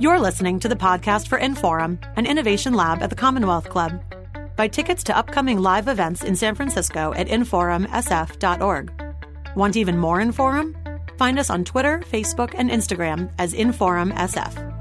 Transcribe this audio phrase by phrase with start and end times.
[0.00, 4.00] You're listening to the podcast for Inforum, an innovation lab at the Commonwealth Club.
[4.54, 8.92] Buy tickets to upcoming live events in San Francisco at inforumsf.org.
[9.56, 11.18] Want even more Inforum?
[11.18, 14.77] Find us on Twitter, Facebook, and Instagram as InforumSF.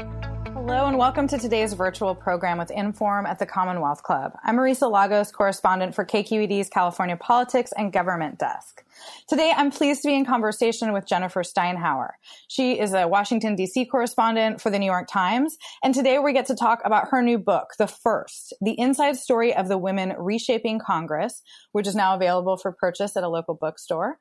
[0.68, 4.34] Hello and welcome to today's virtual program with Inforum at the Commonwealth Club.
[4.44, 8.84] I'm Marisa Lagos, correspondent for KQED's California Politics and Government Desk.
[9.30, 12.10] Today, I'm pleased to be in conversation with Jennifer Steinhauer.
[12.50, 13.86] She is a Washington, D.C.
[13.86, 15.56] correspondent for the New York Times.
[15.86, 19.56] And today we get to talk about her new book, The First, the inside story
[19.56, 24.20] of the women reshaping Congress, which is now available for purchase at a local bookstore.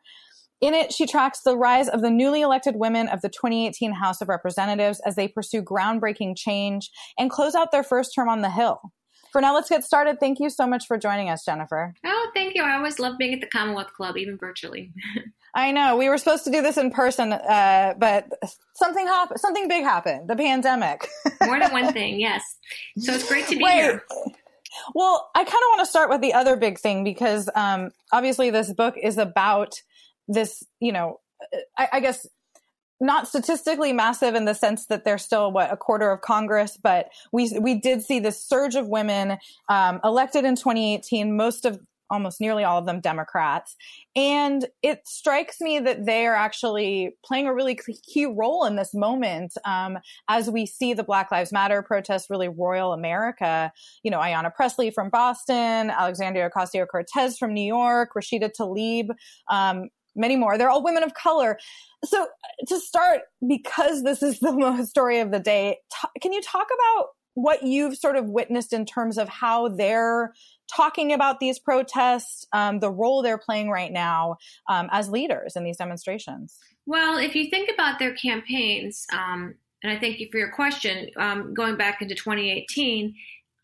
[0.61, 4.23] In it, she tracks the rise of the newly elected women of the 2018 House
[4.23, 8.51] of Representatives as they pursue groundbreaking change and close out their first term on the
[8.51, 8.81] Hill.
[9.33, 10.19] For now, let's get started.
[10.19, 11.93] Thank you so much for joining us, Jennifer.
[12.07, 12.63] Oh, thank you.
[12.63, 14.95] I always love being at the Commonwealth Club, even virtually.
[15.55, 18.31] I know we were supposed to do this in person, uh, but
[18.77, 19.41] something happened.
[19.41, 20.29] Something big happened.
[20.29, 21.07] The pandemic.
[21.45, 22.43] More than one thing, yes.
[22.99, 23.75] So it's great to be Wait.
[23.75, 24.05] here.
[24.95, 28.51] Well, I kind of want to start with the other big thing because um, obviously
[28.51, 29.83] this book is about
[30.29, 31.21] this, you know,
[31.77, 32.27] I, I guess
[33.01, 37.09] not statistically massive in the sense that they're still what a quarter of Congress, but
[37.33, 41.37] we we did see this surge of women um, elected in 2018.
[41.37, 43.77] Most of almost nearly all of them Democrats,
[44.15, 48.95] and it strikes me that they are actually playing a really key role in this
[48.95, 53.73] moment um, as we see the Black Lives Matter protests really royal America.
[54.05, 59.11] You know, Ayanna Pressley from Boston, Alexandria Ocasio Cortez from New York, Rashida Tlaib.
[59.51, 60.59] Um, many more.
[60.59, 61.59] They're all women of color.
[62.05, 62.27] So
[62.69, 66.67] to start, because this is the most story of the day, t- can you talk
[66.67, 70.33] about what you've sort of witnessed in terms of how they're
[70.75, 74.37] talking about these protests, um, the role they're playing right now
[74.69, 76.59] um, as leaders in these demonstrations?
[76.87, 81.11] Well, if you think about their campaigns, um, and I thank you for your question,
[81.17, 83.15] um, going back into 2018,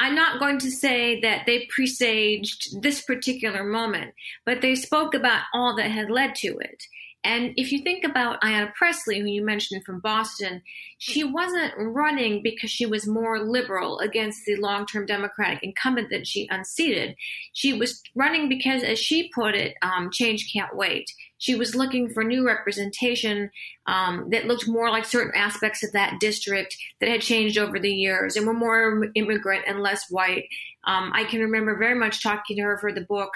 [0.02, 5.42] I'm not going to say that they presaged this particular moment, but they spoke about
[5.54, 6.82] all that had led to it.
[7.24, 10.62] And if you think about Ayanna Pressley, who you mentioned from Boston,
[10.98, 16.26] she wasn't running because she was more liberal against the long term Democratic incumbent that
[16.26, 17.14] she unseated.
[17.52, 21.12] She was running because, as she put it, um, change can't wait.
[21.38, 23.50] She was looking for new representation
[23.86, 27.92] um, that looked more like certain aspects of that district that had changed over the
[27.92, 30.44] years and were more immigrant and less white.
[30.84, 33.32] Um, I can remember very much talking to her for the book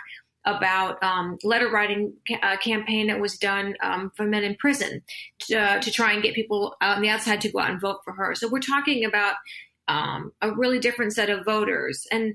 [0.46, 5.02] about um, letter writing ca- uh, campaign that was done um, for men in prison
[5.40, 7.98] to, uh, to, try and get people on the outside to go out and vote
[8.04, 8.34] for her.
[8.34, 9.34] So we're talking about
[9.88, 12.34] um, a really different set of voters and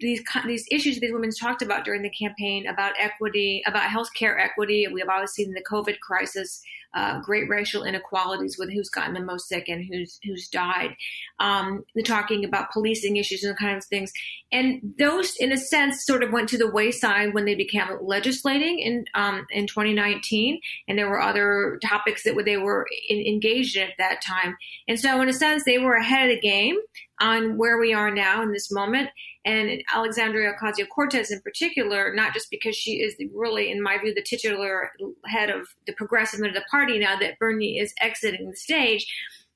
[0.00, 4.88] these these issues these women talked about during the campaign about equity, about healthcare equity.
[4.92, 6.60] We have always seen the COVID crisis
[6.96, 10.96] uh, great racial inequalities with who's gotten the most sick and who's who's died.
[11.38, 14.10] Um, they're talking about policing issues and kind of things,
[14.50, 18.78] and those, in a sense, sort of went to the wayside when they became legislating
[18.78, 20.58] in um, in 2019,
[20.88, 24.56] and there were other topics that they were in, engaged in at that time.
[24.88, 26.76] And so, in a sense, they were ahead of the game
[27.20, 29.10] on where we are now in this moment.
[29.44, 34.12] And Alexandria Ocasio Cortez, in particular, not just because she is really, in my view,
[34.12, 34.90] the titular
[35.26, 39.06] head of the progressive end of the party now that Bernie is exiting the stage,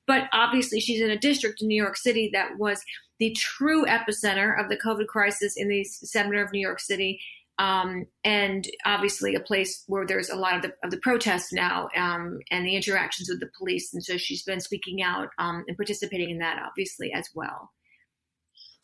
[0.07, 2.83] but obviously she's in a district in New York City that was
[3.19, 7.19] the true epicenter of the COVID crisis in the center of New York City.
[7.61, 11.89] Um, and obviously a place where there's a lot of the, of the protests now
[11.95, 13.93] um, and the interactions with the police.
[13.93, 17.69] And so she's been speaking out um, and participating in that, obviously, as well.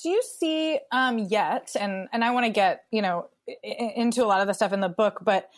[0.03, 3.29] Do you see um, yet, and, and I want to get, you know,
[3.63, 5.49] into a lot of the stuff in the book, but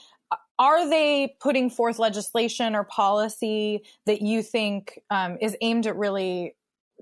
[0.57, 6.55] are they putting forth legislation or policy that you think um, is aimed at really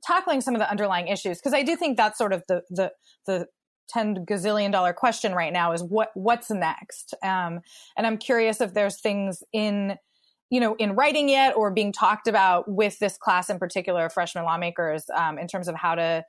[0.04, 1.38] tackling some of the underlying issues?
[1.40, 2.92] Because I do think that's sort of the the
[3.26, 3.48] the
[3.88, 7.14] ten gazillion dollar question right now is what what's next?
[7.24, 7.62] Um,
[7.96, 9.98] and I'm curious if there's things in
[10.50, 14.46] you know in writing yet or being talked about with this class in particular, freshman
[14.46, 16.24] lawmakers, um, in terms of how to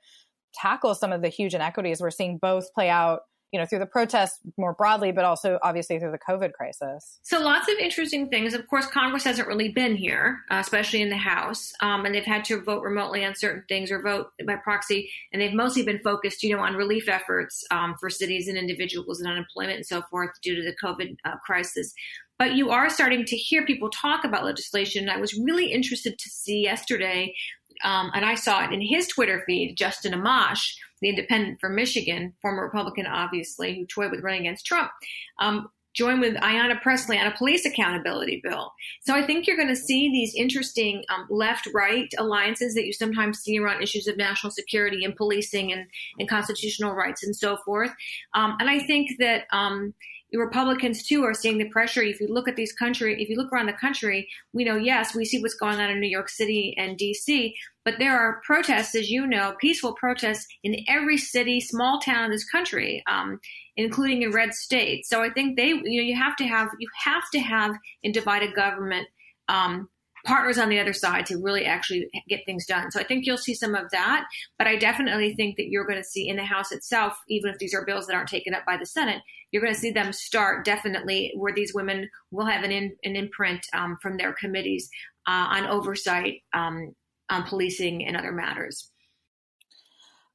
[0.53, 3.85] tackle some of the huge inequities we're seeing both play out you know, through the
[3.85, 7.19] protests more broadly, but also obviously through the COVID crisis.
[7.23, 8.53] So lots of interesting things.
[8.53, 12.23] Of course, Congress hasn't really been here, uh, especially in the House, um, and they've
[12.23, 15.99] had to vote remotely on certain things or vote by proxy, and they've mostly been
[15.99, 20.01] focused, you know, on relief efforts um, for cities and individuals and unemployment and so
[20.09, 21.93] forth due to the COVID uh, crisis.
[22.37, 25.09] But you are starting to hear people talk about legislation.
[25.09, 27.35] I was really interested to see yesterday,
[27.83, 32.33] um, and I saw it in his Twitter feed, Justin Amash the independent from Michigan,
[32.41, 34.91] former Republican, obviously, who toyed with running against Trump,
[35.39, 38.71] um, join with Ayanna Pressley on a police accountability bill.
[39.01, 43.39] So I think you're going to see these interesting um, left-right alliances that you sometimes
[43.39, 45.87] see around issues of national security and policing and,
[46.19, 47.91] and constitutional rights and so forth.
[48.33, 49.93] Um, and I think that um,
[50.33, 52.01] Republicans too are seeing the pressure.
[52.01, 55.15] If you look at these country, if you look around the country, we know yes,
[55.15, 57.55] we see what's going on in New York City and D.C.,
[57.85, 62.31] but there are protests, as you know, peaceful protests in every city, small town in
[62.31, 63.39] this country, um,
[63.77, 65.09] including in red states.
[65.09, 68.11] So I think they, you know, you have to have you have to have in
[68.11, 69.07] divided government
[69.47, 69.89] um,
[70.25, 72.91] partners on the other side to really actually get things done.
[72.91, 74.25] So I think you'll see some of that,
[74.57, 77.57] but I definitely think that you're going to see in the House itself, even if
[77.59, 79.21] these are bills that aren't taken up by the Senate,
[79.51, 83.15] you're going to see them start definitely where these women will have an, in, an
[83.15, 84.89] imprint um, from their committees
[85.27, 86.93] uh, on oversight um,
[87.29, 88.91] on policing and other matters.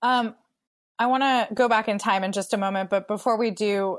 [0.02, 0.34] Um,
[0.98, 3.98] I want to go back in time in just a moment, but before we do,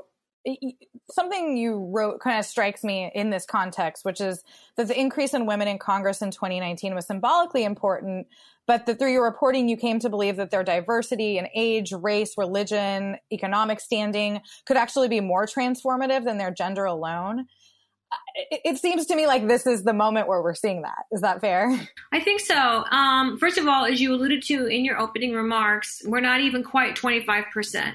[1.10, 4.42] something you wrote kind of strikes me in this context, which is
[4.76, 8.26] that the increase in women in Congress in 2019 was symbolically important,
[8.66, 12.36] but that through your reporting, you came to believe that their diversity in age, race,
[12.36, 17.46] religion, economic standing could actually be more transformative than their gender alone.
[18.50, 21.04] It, seems to me like this is the moment where we're seeing that.
[21.10, 21.68] Is that fair?
[22.12, 22.54] I think so.
[22.54, 26.62] Um, first of all, as you alluded to in your opening remarks, we're not even
[26.62, 27.94] quite 25%.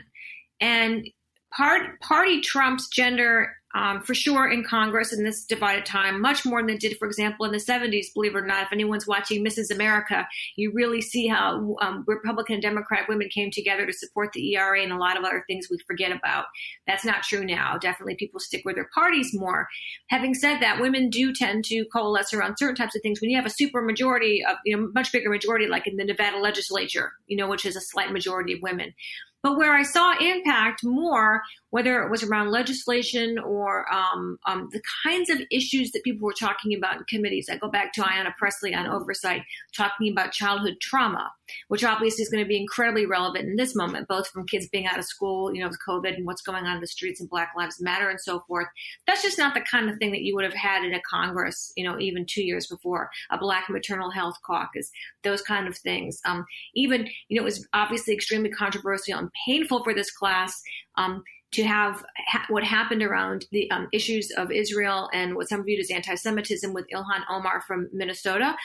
[0.59, 1.07] And
[1.55, 6.61] part, party trumps gender um, for sure in Congress in this divided time, much more
[6.61, 8.13] than it did, for example, in the 70s.
[8.13, 9.71] Believe it or not, if anyone's watching Mrs.
[9.71, 14.55] America, you really see how um, Republican and Democratic women came together to support the
[14.55, 16.45] ERA and a lot of other things we forget about.
[16.85, 17.77] That's not true now.
[17.77, 19.67] Definitely people stick with their parties more.
[20.09, 23.21] Having said that, women do tend to coalesce around certain types of things.
[23.21, 26.05] When you have a super majority of, you know, much bigger majority, like in the
[26.05, 28.93] Nevada legislature, you know, which is a slight majority of women.
[29.43, 34.81] But where I saw impact more, whether it was around legislation or um, um, the
[35.03, 38.35] kinds of issues that people were talking about in committees, I go back to Ayanna
[38.37, 39.41] Pressley on oversight,
[39.75, 41.31] talking about childhood trauma,
[41.69, 44.85] which obviously is going to be incredibly relevant in this moment, both from kids being
[44.85, 47.29] out of school, you know, with COVID and what's going on in the streets and
[47.29, 48.67] Black Lives Matter and so forth.
[49.07, 51.71] That's just not the kind of thing that you would have had in a Congress,
[51.77, 54.91] you know, even two years before, a Black maternal health caucus,
[55.23, 56.19] those kind of things.
[56.25, 56.45] Um,
[56.75, 60.61] even, you know, it was obviously extremely controversial and painful for this class.
[60.97, 65.63] Um, to have ha- what happened around the um, issues of Israel and what some
[65.63, 68.55] viewed as anti-Semitism with Ilhan Omar from Minnesota.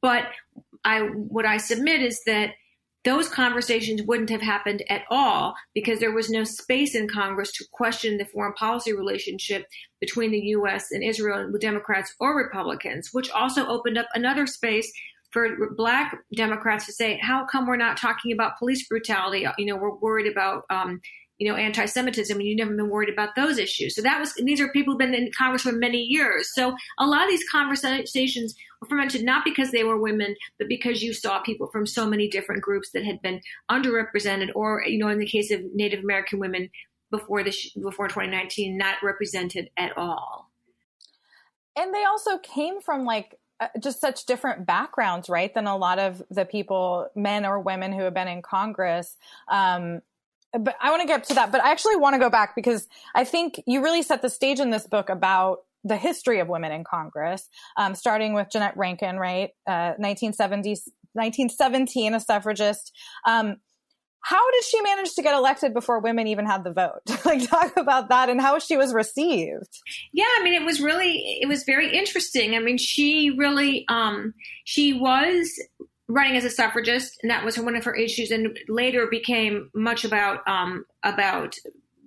[0.00, 0.26] But
[0.84, 2.50] I, what I submit is that
[3.06, 7.64] those conversations wouldn't have happened at all because there was no space in Congress to
[7.72, 9.64] question the foreign policy relationship
[10.00, 10.90] between the U.S.
[10.90, 14.90] and Israel with Democrats or Republicans, which also opened up another space
[15.30, 19.46] for black Democrats to say, how come we're not talking about police brutality?
[19.56, 21.00] You know, we're worried about, um,
[21.38, 23.94] you know, anti-Semitism, and you've never been worried about those issues.
[23.94, 26.50] So that was, these are people who've been in Congress for many years.
[26.54, 31.02] So a lot of these conversations were fermented not because they were women, but because
[31.02, 33.40] you saw people from so many different groups that had been
[33.70, 36.70] underrepresented, or you know, in the case of Native American women
[37.10, 40.50] before this, before 2019, not represented at all.
[41.76, 45.98] And they also came from like uh, just such different backgrounds, right, than a lot
[45.98, 49.16] of the people, men or women who have been in Congress.
[49.48, 50.00] Um,
[50.52, 51.52] but I want to get to that.
[51.52, 54.60] But I actually want to go back because I think you really set the stage
[54.60, 59.18] in this book about the history of women in Congress, um, starting with Jeannette Rankin,
[59.18, 60.82] right, uh, 1970s,
[61.12, 62.92] 1917, a suffragist.
[63.26, 63.56] Um,
[64.26, 67.02] how did she manage to get elected before women even had the vote?
[67.24, 69.80] like talk about that and how she was received.
[70.12, 72.56] Yeah, I mean it was really it was very interesting.
[72.56, 74.34] I mean she really um
[74.64, 75.48] she was
[76.08, 80.04] running as a suffragist and that was one of her issues and later became much
[80.04, 81.56] about um about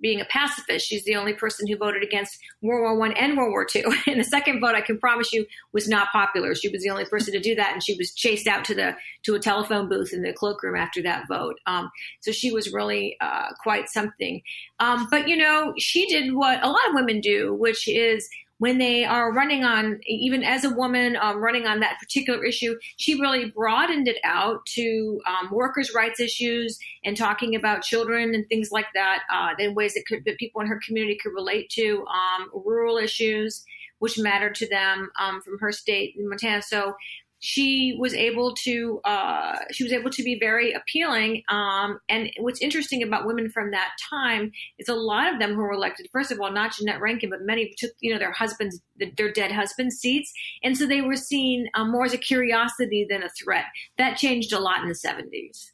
[0.00, 0.86] being a pacifist.
[0.86, 3.84] She's the only person who voted against World War One and World War Two.
[4.06, 6.54] And the second vote, I can promise you, was not popular.
[6.54, 8.96] She was the only person to do that, and she was chased out to the
[9.24, 11.56] to a telephone booth in the cloakroom after that vote.
[11.66, 11.90] Um,
[12.20, 14.42] so she was really uh, quite something.
[14.78, 18.28] Um, but you know, she did what a lot of women do, which is
[18.60, 22.76] when they are running on, even as a woman um, running on that particular issue,
[22.98, 28.46] she really broadened it out to um, workers' rights issues and talking about children and
[28.50, 31.70] things like that uh, in ways that, could, that people in her community could relate
[31.70, 33.64] to, um, rural issues
[34.00, 36.62] which mattered to them um, from her state in Montana.
[36.62, 36.94] So
[37.40, 41.42] she was able to uh, she was able to be very appealing.
[41.48, 45.62] Um, and what's interesting about women from that time is a lot of them who
[45.62, 46.06] were elected.
[46.12, 48.80] First of all, not Jeannette Rankin, but many took you know their husbands,
[49.16, 50.32] their dead husbands' seats,
[50.62, 53.64] and so they were seen um, more as a curiosity than a threat.
[53.98, 55.72] That changed a lot in the seventies.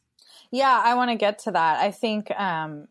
[0.52, 1.80] Yeah, I want to get to that.
[1.80, 2.86] I think um,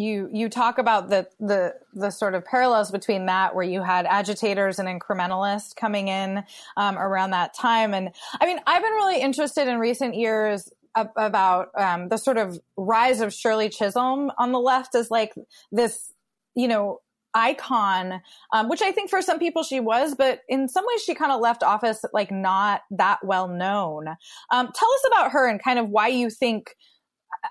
[0.00, 4.06] you you talk about the the the sort of parallels between that where you had
[4.06, 6.42] agitators and incrementalists coming in
[6.76, 7.94] um, around that time.
[7.94, 10.68] And i mean i've been really interested in recent years
[11.16, 15.32] about um, the sort of rise of shirley chisholm on the left as like
[15.70, 16.12] this
[16.54, 16.98] you know
[17.32, 18.20] icon
[18.52, 21.30] um, which i think for some people she was but in some ways she kind
[21.30, 24.08] of left office like not that well known.
[24.50, 26.74] Um, tell us about her and kind of why you think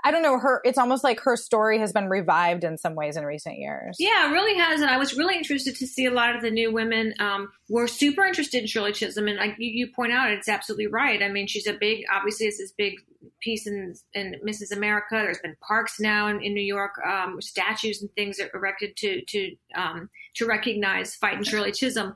[0.04, 0.62] I don't know her.
[0.64, 3.96] It's almost like her story has been revived in some ways in recent years.
[4.00, 4.82] Yeah, it really has.
[4.82, 7.88] And I was really interested to see a lot of the new women um, were
[7.88, 9.28] super interested in Shirley Chisholm.
[9.28, 11.24] And like you, you, point out, it's absolutely right.
[11.24, 12.96] I mean, she's a big, obviously, it's this big
[13.42, 14.76] piece in, in Mrs.
[14.76, 15.16] America.
[15.16, 19.56] There's been parks now in, in New York, um, statues and things erected to to
[19.76, 22.14] um, to recognize fighting Shirley Chisholm.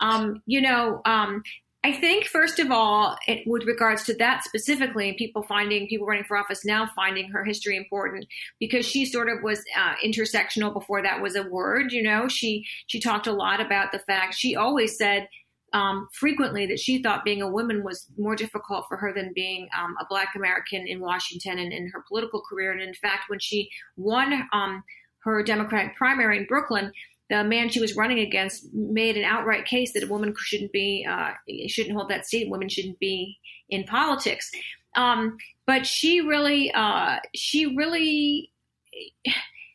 [0.00, 1.42] Um, you know, um,
[1.86, 6.24] I think, first of all, it, with regards to that specifically, people finding people running
[6.24, 8.26] for office now finding her history important
[8.58, 11.92] because she sort of was uh, intersectional before that was a word.
[11.92, 15.28] You know, she she talked a lot about the fact she always said
[15.72, 19.68] um, frequently that she thought being a woman was more difficult for her than being
[19.78, 22.72] um, a Black American in Washington and in her political career.
[22.72, 24.82] And in fact, when she won um,
[25.20, 26.90] her Democratic primary in Brooklyn,
[27.30, 31.06] the man she was running against made an outright case that a woman shouldn't be
[31.08, 31.32] uh,
[31.66, 32.50] shouldn't hold that seat.
[32.50, 34.50] Women shouldn't be in politics.
[34.96, 38.50] Um, but she really, uh, she really,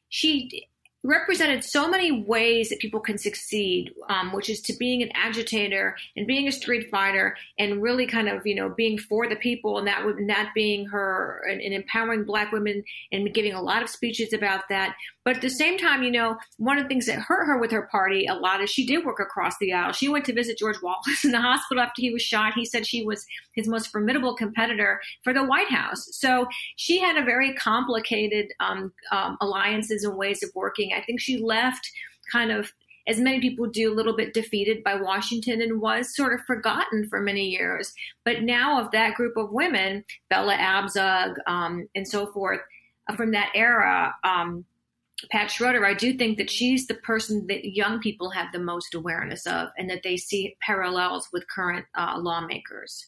[0.09, 0.67] she
[1.03, 5.95] represented so many ways that people can succeed, um, which is to being an agitator
[6.15, 9.79] and being a street fighter and really kind of, you know, being for the people
[9.79, 13.81] and that, and that being her and, and empowering black women and giving a lot
[13.81, 14.95] of speeches about that.
[15.23, 17.71] But at the same time, you know, one of the things that hurt her with
[17.71, 19.93] her party a lot is she did work across the aisle.
[19.93, 22.53] She went to visit George Wallace in the hospital after he was shot.
[22.55, 26.07] He said she was his most formidable competitor for the White House.
[26.11, 30.91] So she had a very complicated um, um, alliances and ways of working.
[30.93, 31.89] I think she left
[32.31, 32.71] kind of
[33.07, 37.07] as many people do, a little bit defeated by Washington and was sort of forgotten
[37.09, 37.93] for many years.
[38.23, 42.59] But now, of that group of women, Bella Abzug um, and so forth,
[43.09, 44.65] uh, from that era, um,
[45.29, 48.93] Pat Schroeder, I do think that she's the person that young people have the most
[48.93, 53.07] awareness of and that they see parallels with current uh, lawmakers.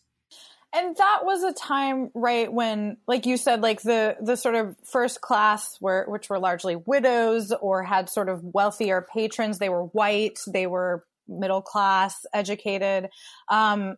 [0.75, 4.75] And that was a time, right, when, like you said, like the, the sort of
[4.83, 9.59] first class were, which were largely widows or had sort of wealthier patrons.
[9.59, 10.39] They were white.
[10.47, 13.09] They were middle class, educated.
[13.49, 13.97] Um,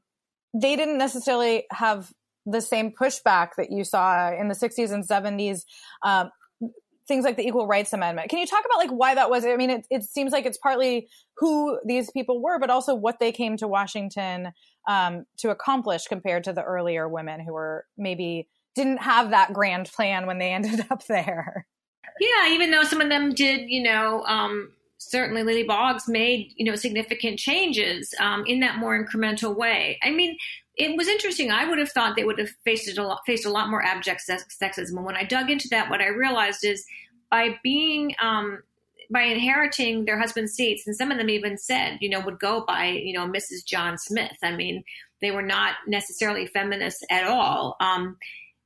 [0.53, 2.11] they didn't necessarily have
[2.45, 5.61] the same pushback that you saw in the 60s and 70s
[6.03, 6.29] um,
[7.07, 8.29] things like the Equal Rights Amendment.
[8.29, 9.45] Can you talk about like why that was?
[9.45, 11.07] I mean, it, it seems like it's partly
[11.37, 14.51] who these people were, but also what they came to Washington
[14.87, 19.91] um, to accomplish compared to the earlier women who were maybe didn't have that grand
[19.91, 21.65] plan when they ended up there.
[22.19, 26.65] Yeah, even though some of them did, you know, um, certainly Lindy Boggs made, you
[26.65, 29.99] know, significant changes um, in that more incremental way.
[30.01, 30.37] I mean,
[30.77, 31.51] it was interesting.
[31.51, 34.21] I would have thought they would have faced a lot, faced a lot more abject
[34.27, 34.97] sexism.
[34.97, 36.85] And when I dug into that, what I realized is
[37.29, 38.59] by being um,
[39.09, 42.63] by inheriting their husband's seats, and some of them even said, you know, would go
[42.65, 43.65] by, you know, Mrs.
[43.65, 44.37] John Smith.
[44.43, 44.83] I mean,
[45.21, 47.75] they were not necessarily feminists at all.
[47.79, 48.17] Um,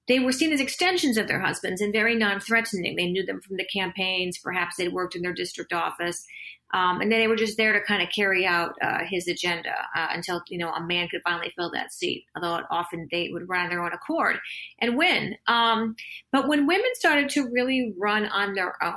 [0.08, 2.96] they were seen as extensions of their husbands and very non-threatening.
[2.96, 4.40] They knew them from the campaigns.
[4.40, 6.26] Perhaps they'd worked in their district office.
[6.74, 9.74] Um, and then they were just there to kind of carry out uh, his agenda
[9.96, 12.26] uh, until you know a man could finally fill that seat.
[12.36, 14.38] Although often they would run on their own accord
[14.80, 15.36] and win.
[15.48, 15.96] Um,
[16.32, 18.94] but when women started to really run on their own,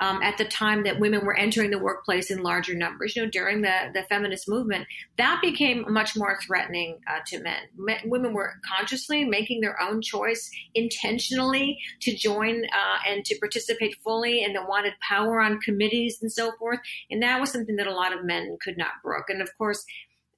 [0.00, 3.30] um, at the time that women were entering the workplace in larger numbers, you know,
[3.30, 4.86] during the, the feminist movement,
[5.18, 7.60] that became much more threatening uh, to men.
[7.76, 7.98] men.
[8.04, 14.42] Women were consciously making their own choice intentionally to join uh, and to participate fully
[14.42, 16.80] and that wanted power on committees and so forth.
[17.10, 19.26] And that was something that a lot of men could not brook.
[19.28, 19.84] And of course,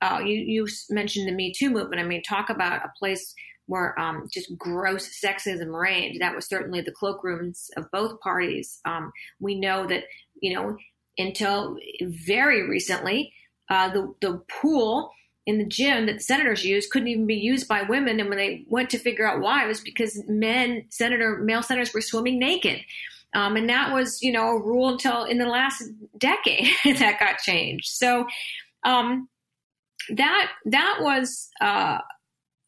[0.02, 2.00] uh, you, you mentioned the Me Too movement.
[2.00, 3.34] I mean, talk about a place
[3.66, 6.20] where um, just gross sexism reigned.
[6.20, 8.80] That was certainly the cloakrooms of both parties.
[8.84, 10.04] Um, we know that,
[10.40, 10.76] you know,
[11.18, 13.32] until very recently,
[13.68, 15.10] uh, the, the pool
[15.46, 18.18] in the gym that senators used couldn't even be used by women.
[18.20, 21.94] And when they went to figure out why, it was because men, senator, male senators
[21.94, 22.80] were swimming naked.
[23.34, 25.82] Um, and that was, you know, a rule until in the last
[26.18, 27.88] decade that got changed.
[27.88, 28.26] So,
[28.84, 29.28] um,
[30.10, 31.98] that, that was, uh,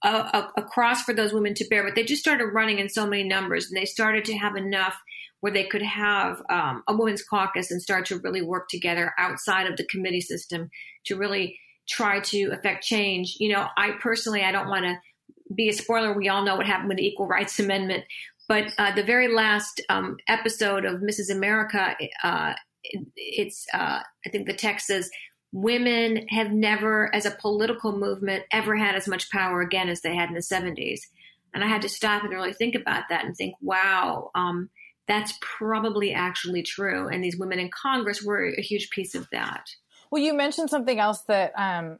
[0.02, 2.88] a, a, a, cross for those women to bear, but they just started running in
[2.88, 4.96] so many numbers and they started to have enough
[5.40, 9.66] where they could have um, a women's caucus and start to really work together outside
[9.66, 10.68] of the committee system
[11.04, 13.36] to really try to affect change.
[13.38, 14.96] You know, I personally, I don't want to
[15.54, 16.12] be a spoiler.
[16.12, 18.04] We all know what happened with the Equal Rights Amendment.
[18.48, 21.30] but uh, the very last um, episode of Mrs.
[21.30, 25.10] America, uh, it, it's uh, I think the text says
[25.52, 30.14] women have never, as a political movement, ever had as much power again as they
[30.14, 31.00] had in the 70s.
[31.54, 34.68] And I had to stop and really think about that and think, wow, um,
[35.06, 37.08] that's probably actually true.
[37.08, 39.64] And these women in Congress were a huge piece of that.
[40.10, 41.98] Well, you mentioned something else that um,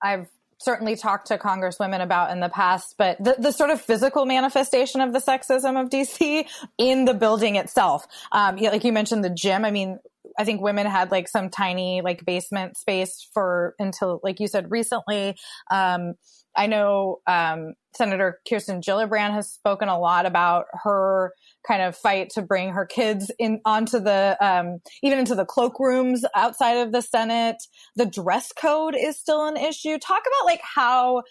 [0.00, 4.24] I've certainly talked to congresswomen about in the past, but the, the sort of physical
[4.24, 6.46] manifestation of the sexism of DC
[6.78, 8.06] in the building itself.
[8.32, 9.64] Um, like you mentioned the gym.
[9.64, 9.98] I mean,
[10.38, 14.70] I think women had like some tiny like basement space for until like you said
[14.70, 15.36] recently.
[15.70, 16.14] Um,
[16.56, 21.32] I know um, Senator Kirsten Gillibrand has spoken a lot about her
[21.66, 26.20] kind of fight to bring her kids in onto the um, even into the cloakrooms
[26.34, 27.62] outside of the Senate.
[27.96, 29.98] The dress code is still an issue.
[29.98, 31.22] Talk about like how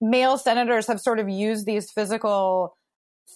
[0.00, 2.76] male senators have sort of used these physical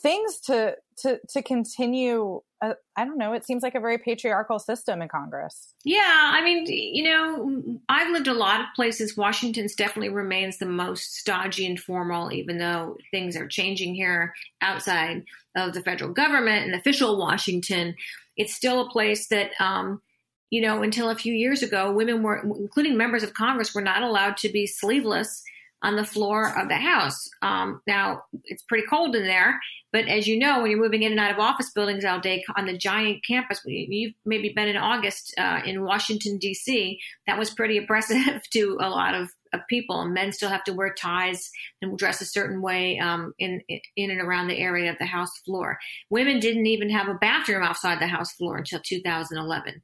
[0.02, 5.02] things to to to continue i don't know it seems like a very patriarchal system
[5.02, 5.75] in congress.
[5.84, 6.00] Yeah
[6.32, 9.16] i mean you know i've lived a lot of places.
[9.16, 15.25] Washington's definitely remains the most stodgy and formal even though things are changing here outside
[15.56, 17.94] of the federal government and official washington.
[18.36, 20.02] It's still a place that um,
[20.50, 24.02] you know until a few years ago women were including members of congress were not
[24.02, 25.42] allowed to be sleeveless
[25.83, 27.28] on the floor of the house.
[27.42, 29.61] Um, now it's pretty cold in there,
[29.92, 32.45] but as you know, when you're moving in and out of office buildings all day
[32.56, 36.99] on the giant campus, you've maybe been in August uh, in Washington D.C.
[37.26, 40.04] That was pretty oppressive to a lot of, of, people.
[40.06, 43.62] Men still have to wear ties and dress a certain way um, in
[43.97, 45.78] in and around the area of the House floor.
[46.11, 49.83] Women didn't even have a bathroom outside the House floor until 2011.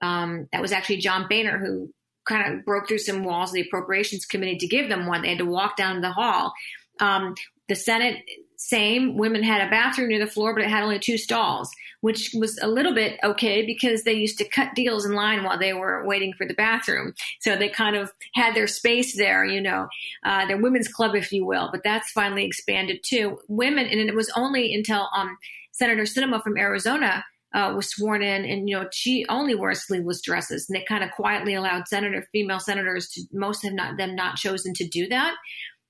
[0.00, 1.92] Um, that was actually John Boehner who
[2.28, 5.22] kind of broke through some walls of the Appropriations Committee to give them one.
[5.22, 6.52] They had to walk down the hall.
[7.00, 7.34] Um,
[7.68, 8.24] the Senate,
[8.56, 9.16] same.
[9.16, 11.70] Women had a bathroom near the floor, but it had only two stalls,
[12.00, 15.58] which was a little bit okay because they used to cut deals in line while
[15.58, 17.14] they were waiting for the bathroom.
[17.40, 19.86] So they kind of had their space there, you know,
[20.24, 21.68] uh, their women's club, if you will.
[21.70, 23.38] But that's finally expanded too.
[23.48, 25.36] Women, and it was only until um,
[25.72, 30.20] Senator Sinema from Arizona uh, was sworn in, and you know she only wears sleeveless
[30.20, 34.14] dresses, and they kind of quietly allowed senator female senators to most have not them
[34.14, 35.34] not chosen to do that,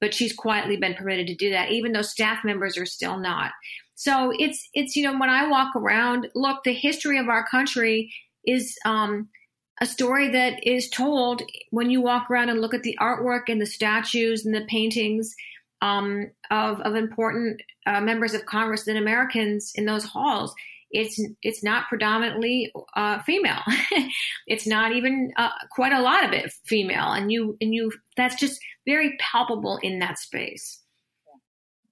[0.01, 3.51] but she's quietly been permitted to do that, even though staff members are still not.
[3.97, 8.12] So it's it's you know when I walk around, look, the history of our country
[8.47, 9.29] is um,
[9.81, 13.61] a story that is told when you walk around and look at the artwork and
[13.61, 15.35] the statues and the paintings
[15.83, 20.55] um, of of important uh, members of Congress and Americans in those halls
[20.90, 23.62] it's it's not predominantly uh, female.
[24.46, 28.37] it's not even uh, quite a lot of it female, and you and you that's
[28.37, 30.83] just very palpable in that space.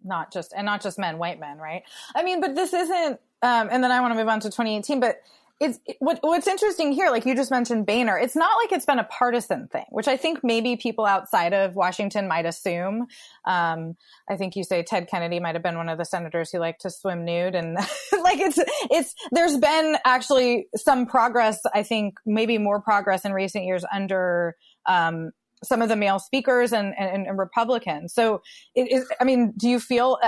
[0.03, 1.83] Not just and not just men, white men, right?
[2.15, 3.21] I mean, but this isn't.
[3.43, 5.21] Um, and then I want to move on to 2018, but
[5.59, 8.99] it's what, what's interesting here, like you just mentioned Boehner, it's not like it's been
[8.99, 13.07] a partisan thing, which I think maybe people outside of Washington might assume.
[13.47, 13.95] Um,
[14.29, 16.83] I think you say Ted Kennedy might have been one of the senators who liked
[16.83, 17.75] to swim nude, and
[18.23, 18.59] like it's
[18.91, 21.59] it's there's been actually some progress.
[21.75, 25.31] I think maybe more progress in recent years under um,
[25.65, 28.13] some of the male speakers and, and, and Republicans.
[28.13, 28.43] So,
[28.77, 30.19] I mean, do you feel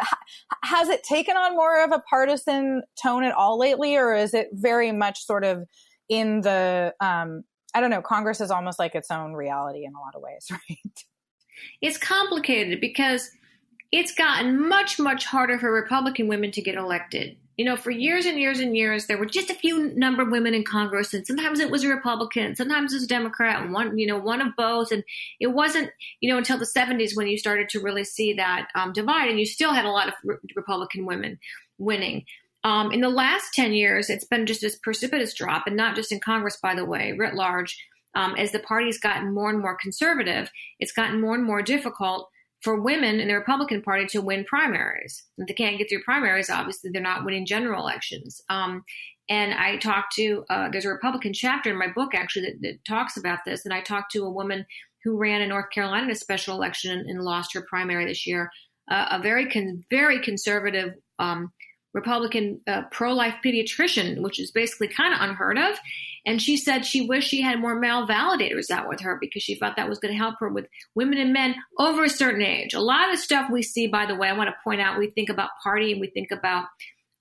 [0.65, 4.49] has it taken on more of a partisan tone at all lately, or is it
[4.53, 5.65] very much sort of
[6.09, 10.01] in the um, I don't know, Congress is almost like its own reality in a
[10.01, 11.05] lot of ways, right?
[11.81, 13.31] It's complicated because
[13.93, 18.25] it's gotten much, much harder for Republican women to get elected you know, for years
[18.25, 21.27] and years and years, there were just a few number of women in Congress, and
[21.27, 24.41] sometimes it was a Republican, sometimes it was a Democrat, and one, you know, one
[24.41, 24.93] of both.
[24.93, 25.03] And
[25.41, 25.91] it wasn't,
[26.21, 29.41] you know, until the 70s when you started to really see that um, divide, and
[29.41, 31.41] you still had a lot of re- Republican women
[31.79, 32.25] winning.
[32.63, 36.13] Um, in the last 10 years, it's been just this precipitous drop, and not just
[36.13, 37.77] in Congress, by the way, writ large.
[38.15, 42.31] Um, as the party's gotten more and more conservative, it's gotten more and more difficult
[42.63, 45.23] for women in the Republican Party to win primaries.
[45.39, 48.41] If they can't get through primaries, obviously they're not winning general elections.
[48.49, 48.83] Um,
[49.29, 52.85] and I talked to, uh, there's a Republican chapter in my book actually that, that,
[52.87, 53.65] talks about this.
[53.65, 54.65] And I talked to a woman
[55.05, 58.27] who ran in North Carolina in a special election and, and lost her primary this
[58.27, 58.51] year.
[58.91, 61.53] Uh, a very, con- very conservative um,
[61.93, 65.77] Republican uh, pro life pediatrician, which is basically kind of unheard of.
[66.27, 69.55] And she said she wished she had more male validators out with her because she
[69.55, 72.75] thought that was going to help her with women and men over a certain age.
[72.75, 75.09] A lot of stuff we see, by the way, I want to point out, we
[75.11, 76.67] think about party and we think about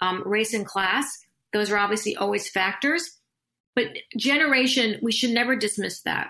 [0.02, 1.26] um, race and class.
[1.54, 3.18] Those are obviously always factors.
[3.76, 6.30] But generation, we should never dismiss that.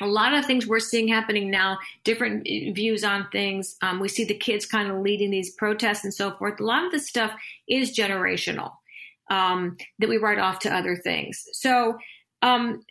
[0.00, 3.76] a lot of things we're seeing happening now, different views on things.
[3.82, 6.60] Um, we see the kids kind of leading these protests and so forth.
[6.60, 7.32] A lot of this stuff
[7.68, 8.72] is generational
[9.30, 11.42] um, that we write off to other things.
[11.52, 11.96] So,
[12.42, 12.82] um,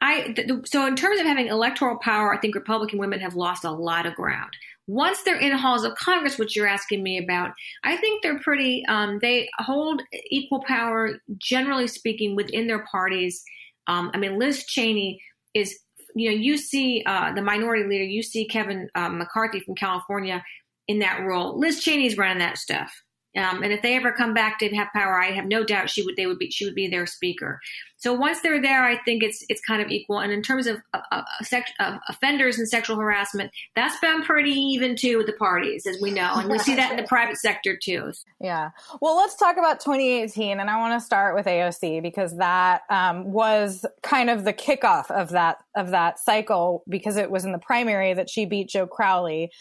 [0.00, 3.64] I th- so in terms of having electoral power, I think Republican women have lost
[3.64, 4.50] a lot of ground.
[4.88, 7.52] Once they're in halls of Congress, which you're asking me about,
[7.84, 8.84] I think they're pretty.
[8.88, 13.42] Um, they hold equal power, generally speaking, within their parties.
[13.86, 15.22] Um, I mean, Liz Cheney
[15.54, 15.78] is
[16.14, 20.44] you know, you see uh, the minority leader, you see Kevin uh, McCarthy from California
[20.88, 21.58] in that role.
[21.58, 22.92] Liz Cheney's running that stuff.
[23.36, 26.04] Um, and if they ever come back to have power, I have no doubt she
[26.04, 27.60] would they would be she would be their speaker.
[28.02, 30.18] So once they're there, I think it's it's kind of equal.
[30.18, 34.50] And in terms of, uh, uh, sex, uh, offenders and sexual harassment, that's been pretty
[34.50, 37.36] even too with the parties, as we know, and we see that in the private
[37.36, 38.12] sector too.
[38.40, 38.70] Yeah.
[39.00, 43.30] Well, let's talk about 2018, and I want to start with AOC because that um,
[43.30, 47.58] was kind of the kickoff of that of that cycle because it was in the
[47.58, 49.52] primary that she beat Joe Crowley.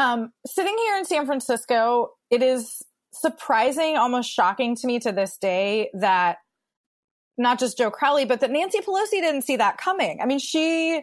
[0.00, 2.80] Um, sitting here in San Francisco, it is
[3.12, 6.38] surprising, almost shocking to me to this day that
[7.36, 10.20] not just Joe Crowley, but that Nancy Pelosi didn't see that coming.
[10.22, 11.02] I mean, she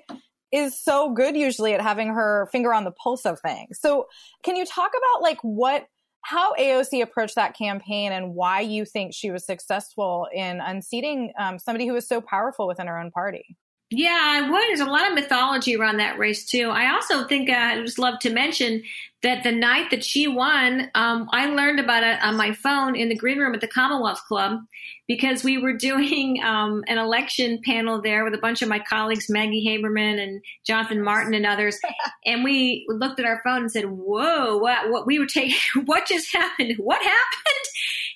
[0.51, 3.79] is so good usually at having her finger on the pulse of things.
[3.79, 4.07] So,
[4.41, 5.85] can you talk about like what
[6.21, 11.59] how AOC approached that campaign and why you think she was successful in unseating um,
[11.59, 13.57] somebody who was so powerful within her own party?
[13.89, 14.63] Yeah, I would.
[14.67, 16.69] There's a lot of mythology around that race too.
[16.69, 18.83] I also think uh, I just love to mention
[19.23, 23.07] that the night that she won, um, I learned about it on my phone in
[23.07, 24.59] the green room at the Commonwealth Club
[25.07, 29.29] because we were doing um, an election panel there with a bunch of my colleagues,
[29.29, 31.79] Maggie Haberman and Jonathan Martin and others,
[32.25, 34.89] and we looked at our phone and said, "Whoa, what?
[34.89, 35.57] What we were taking?
[35.85, 36.73] What just happened?
[36.77, 37.65] What happened?"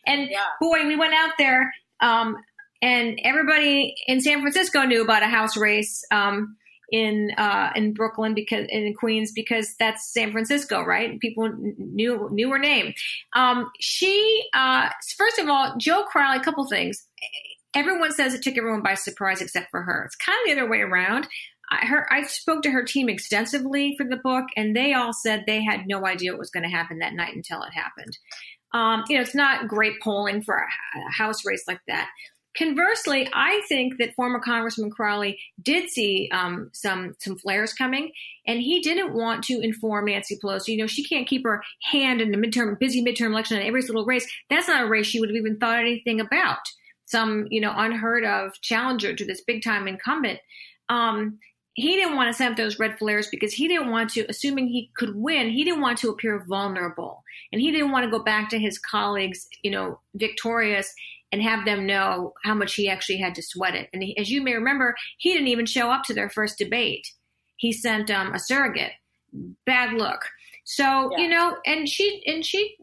[0.05, 0.47] And yeah.
[0.59, 1.73] boy, we went out there.
[2.01, 2.35] Um,
[2.81, 6.55] and everybody in San Francisco knew about a house race um,
[6.91, 11.19] in uh, in Brooklyn because in Queens because that's San Francisco, right?
[11.19, 12.93] People knew knew her name.
[13.33, 16.37] Um, she uh, first of all, Joe Crowley.
[16.37, 17.07] A couple things.
[17.73, 20.03] Everyone says it took everyone by surprise except for her.
[20.05, 21.27] It's kind of the other way around.
[21.71, 25.45] I, her, I spoke to her team extensively for the book, and they all said
[25.47, 28.17] they had no idea what was going to happen that night until it happened.
[28.73, 32.09] Um, you know, it's not great polling for a house race like that.
[32.57, 38.11] Conversely, I think that former Congressman Crowley did see um, some some flares coming,
[38.45, 40.69] and he didn't want to inform Nancy Pelosi.
[40.69, 43.81] You know, she can't keep her hand in the midterm, busy midterm election in every
[43.81, 44.29] little race.
[44.49, 46.59] That's not a race she would have even thought anything about.
[47.05, 50.39] Some, you know, unheard of challenger to this big time incumbent.
[50.89, 51.39] Um,
[51.73, 54.91] he didn't want to send those red flares because he didn't want to, assuming he
[54.97, 57.23] could win, he didn't want to appear vulnerable.
[57.53, 60.93] And he didn't want to go back to his colleagues, you know, victorious
[61.31, 63.89] and have them know how much he actually had to sweat it.
[63.93, 67.07] And he, as you may remember, he didn't even show up to their first debate.
[67.57, 68.91] He sent um, a surrogate.
[69.65, 70.21] Bad look.
[70.65, 71.23] So yeah.
[71.23, 72.75] you know, and she and she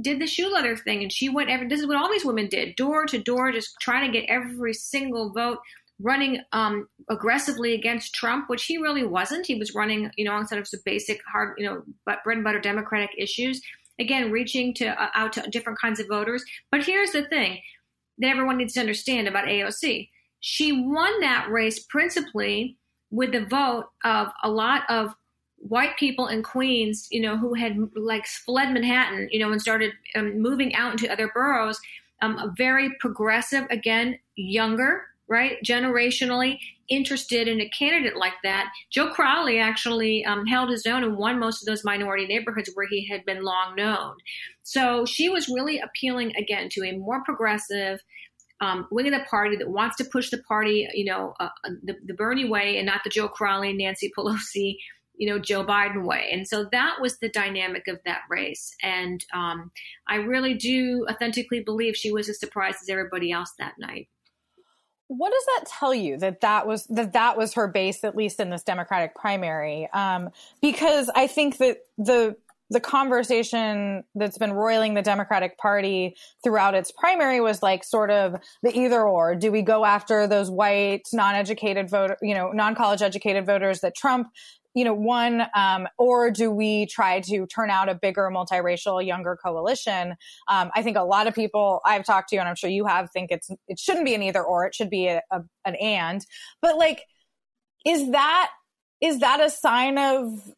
[0.00, 1.50] did the shoe leather thing, and she went.
[1.50, 4.28] Every, this is what all these women did, door to door, just trying to get
[4.28, 5.58] every single vote.
[5.98, 9.46] Running um, aggressively against Trump, which he really wasn't.
[9.46, 12.36] He was running, you know, on sort of some basic hard, you know, but bread
[12.36, 13.62] and butter Democratic issues
[13.98, 17.58] again reaching to uh, out to different kinds of voters but here's the thing
[18.18, 20.08] that everyone needs to understand about AOC.
[20.40, 22.76] She won that race principally
[23.10, 25.14] with the vote of a lot of
[25.58, 29.92] white people in Queens, you know, who had like fled Manhattan, you know, and started
[30.14, 31.78] um, moving out into other boroughs.
[32.22, 36.58] Um, very progressive, again, younger, right, generationally
[36.88, 38.72] interested in a candidate like that.
[38.90, 42.86] Joe Crowley actually um, held his own and won most of those minority neighborhoods where
[42.88, 44.14] he had been long known.
[44.62, 48.00] So she was really appealing again to a more progressive.
[48.62, 51.70] Um, wing of the party that wants to push the party, you know, uh, uh
[51.82, 54.76] the, the Bernie way and not the Joe Crowley, Nancy Pelosi,
[55.14, 56.30] you know, Joe Biden way.
[56.32, 58.74] And so that was the dynamic of that race.
[58.82, 59.72] And um,
[60.08, 64.08] I really do authentically believe she was as surprised as everybody else that night
[65.08, 68.40] what does that tell you that that was that that was her base at least
[68.40, 69.88] in this democratic primary?
[69.92, 72.36] Um, because i think that the
[72.70, 78.34] the conversation that's been roiling the democratic party throughout its primary was like sort of
[78.62, 79.36] the either or.
[79.36, 84.28] Do we go after those white non-educated voter you know non-college educated voters that trump
[84.76, 89.34] you know, one, um, or do we try to turn out a bigger multiracial, younger
[89.42, 90.14] coalition?
[90.48, 93.10] Um, I think a lot of people I've talked to, and I'm sure you have,
[93.10, 96.24] think it's it shouldn't be an either or, it should be a, a, an and.
[96.60, 97.04] But like,
[97.86, 98.50] is that
[99.00, 100.52] is that a sign of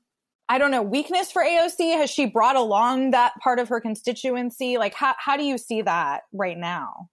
[0.48, 1.96] I don't know weakness for AOC?
[1.96, 4.78] Has she brought along that part of her constituency?
[4.78, 7.08] Like, how how do you see that right now?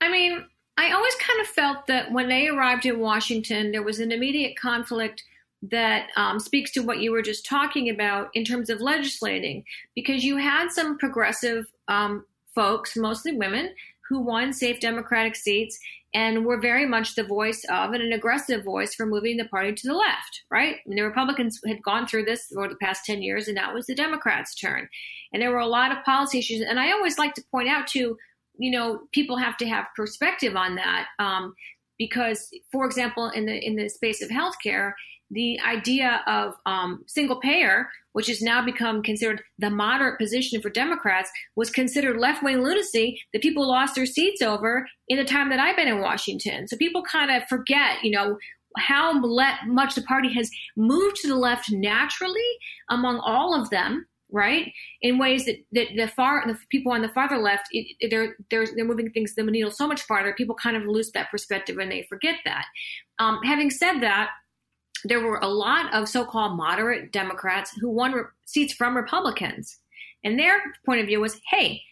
[0.00, 0.44] I mean,
[0.76, 4.58] I always kind of felt that when they arrived in Washington, there was an immediate
[4.58, 5.22] conflict
[5.62, 9.64] that um, speaks to what you were just talking about in terms of legislating,
[9.94, 13.70] because you had some progressive um, folks, mostly women,
[14.08, 15.78] who won safe Democratic seats
[16.14, 19.72] and were very much the voice of and an aggressive voice for moving the party
[19.74, 20.76] to the left, right?
[20.86, 23.86] And the Republicans had gone through this over the past 10 years, and that was
[23.86, 24.88] the Democrats' turn.
[25.32, 26.62] And there were a lot of policy issues.
[26.62, 28.16] And I always like to point out, too,
[28.58, 31.06] you know, people have to have perspective on that.
[31.18, 31.54] Um,
[31.98, 34.92] because, for example, in the in the space of healthcare,
[35.30, 40.70] the idea of um, single payer, which has now become considered the moderate position for
[40.70, 45.50] Democrats, was considered left wing lunacy that people lost their seats over in the time
[45.50, 46.68] that I've been in Washington.
[46.68, 48.38] So people kind of forget, you know,
[48.78, 49.12] how
[49.66, 52.40] much the party has moved to the left naturally
[52.90, 54.72] among all of them right?
[55.02, 58.66] In ways that, that the far the people on the farther left, it, they're they're
[58.74, 60.34] they're moving things the needle so much farther.
[60.34, 62.64] People kind of lose that perspective and they forget that.
[63.18, 64.30] Um, having said that,
[65.04, 69.78] there were a lot of so-called moderate Democrats who won re- seats from Republicans,
[70.24, 71.82] and their point of view was, "Hey,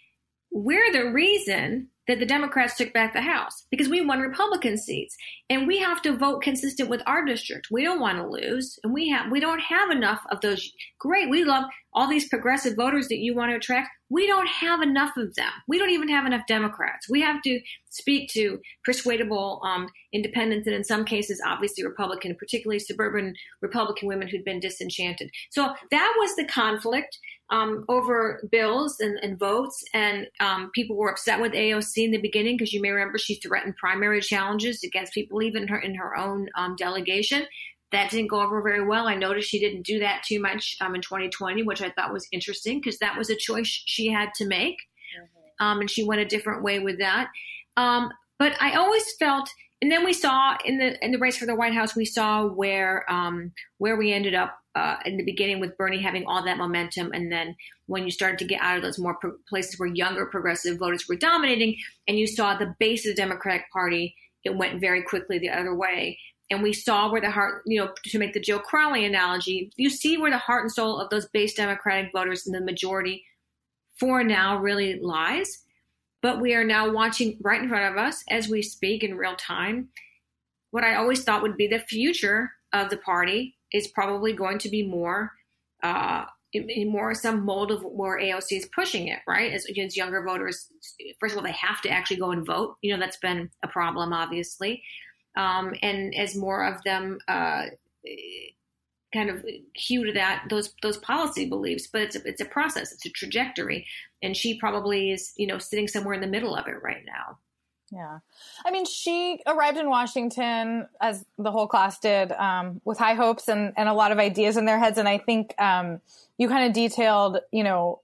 [0.51, 5.17] we're the reason that the Democrats took back the House because we won Republican seats,
[5.49, 7.69] and we have to vote consistent with our district.
[7.71, 10.73] We don't want to lose, and we have we don't have enough of those.
[10.99, 11.65] Great, we love
[11.95, 13.89] all these progressive voters that you want to attract.
[14.11, 15.51] We don't have enough of them.
[15.69, 17.09] We don't even have enough Democrats.
[17.09, 22.81] We have to speak to persuadable um, independents, and in some cases, obviously Republican, particularly
[22.81, 25.31] suburban Republican women who'd been disenchanted.
[25.51, 27.19] So that was the conflict
[27.51, 32.21] um, over bills and, and votes, and um, people were upset with AOC in the
[32.21, 35.95] beginning because you may remember she threatened primary challenges against people even in her in
[35.95, 37.47] her own um, delegation.
[37.95, 39.07] That didn't go over very well.
[39.07, 42.27] I noticed she didn't do that too much um, in 2020, which I thought was
[42.33, 44.77] interesting because that was a choice she had to make,
[45.17, 45.65] mm-hmm.
[45.65, 47.29] Um, and she went a different way with that.
[47.77, 49.49] Um, but I always felt
[49.85, 52.47] and then we saw in the in the race for the White House, we saw
[52.47, 56.57] where um, where we ended up uh, in the beginning with Bernie having all that
[56.57, 57.55] momentum, and then
[57.85, 61.07] when you started to get out of those more pro- places where younger progressive voters
[61.07, 61.77] were dominating,
[62.09, 65.75] and you saw the base of the Democratic Party, it went very quickly the other
[65.75, 66.19] way.
[66.51, 69.89] And we saw where the heart, you know, to make the Joe Crowley analogy, you
[69.89, 73.25] see where the heart and soul of those base Democratic voters in the majority
[73.99, 75.65] for now really lies.
[76.23, 79.37] But we are now watching right in front of us as we speak in real
[79.37, 79.89] time.
[80.71, 84.69] What I always thought would be the future of the party is probably going to
[84.69, 85.33] be more,
[85.83, 89.53] uh, in, more some mold of where AOC is pushing it, right?
[89.53, 90.69] As against younger voters,
[91.21, 92.77] first of all, they have to actually go and vote.
[92.83, 94.83] You know, that's been a problem, obviously.
[95.37, 97.67] Um, and as more of them uh,
[99.13, 99.45] kind of
[99.75, 103.11] hew to that those those policy beliefs but it's a, it's a process it's a
[103.11, 103.87] trajectory.
[104.23, 107.39] And she probably is you know sitting somewhere in the middle of it right now.
[107.93, 108.19] Yeah.
[108.65, 113.49] I mean she arrived in washington as the whole class did um, with high hopes
[113.49, 114.99] and, and a lot of ideas in their heads.
[114.99, 116.01] And i think um,
[116.39, 118.01] you kind of detailed you know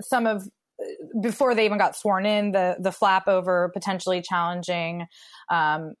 [0.00, 0.48] some of
[1.20, 5.06] before they even got sworn in the the flap over potentially challenging
[5.50, 5.94] um,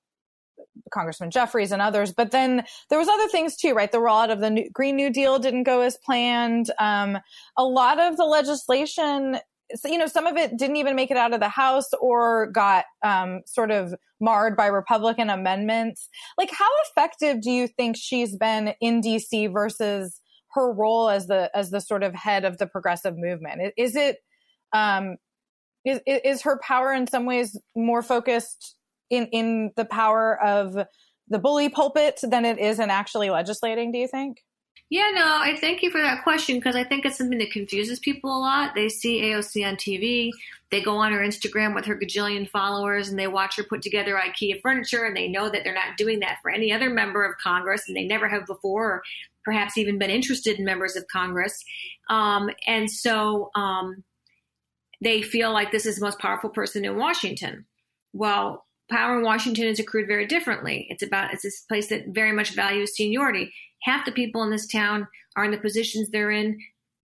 [0.92, 2.12] Congressman Jeffries and others.
[2.12, 3.90] But then there was other things too, right?
[3.90, 6.70] The rollout of the New, Green New Deal didn't go as planned.
[6.78, 7.18] Um,
[7.56, 9.38] a lot of the legislation,
[9.84, 12.84] you know, some of it didn't even make it out of the House or got
[13.02, 16.08] um, sort of marred by Republican amendments.
[16.36, 20.20] Like, how effective do you think she's been in DC versus
[20.52, 23.72] her role as the as the sort of head of the progressive movement?
[23.76, 24.18] Is it
[24.72, 25.16] um,
[25.84, 28.76] is is her power in some ways more focused
[29.10, 30.86] in in the power of
[31.28, 34.42] the bully pulpit than it is in actually legislating do you think?
[34.88, 37.98] Yeah no i thank you for that question because i think it's something that confuses
[37.98, 38.74] people a lot.
[38.74, 40.30] They see aoc on tv
[40.70, 44.16] they go on her instagram with her gajillion followers and they watch her put together
[44.16, 47.36] ikea furniture and they know that they're not doing that for any other member of
[47.38, 49.02] congress and they never have before or
[49.44, 51.64] perhaps even been interested in members of congress.
[52.08, 54.04] Um, and so um,
[55.00, 57.66] they feel like this is the most powerful person in washington.
[58.12, 60.86] Well power in Washington is accrued very differently.
[60.90, 63.52] It's about it's this place that very much values seniority.
[63.82, 66.58] Half the people in this town are in the positions they're in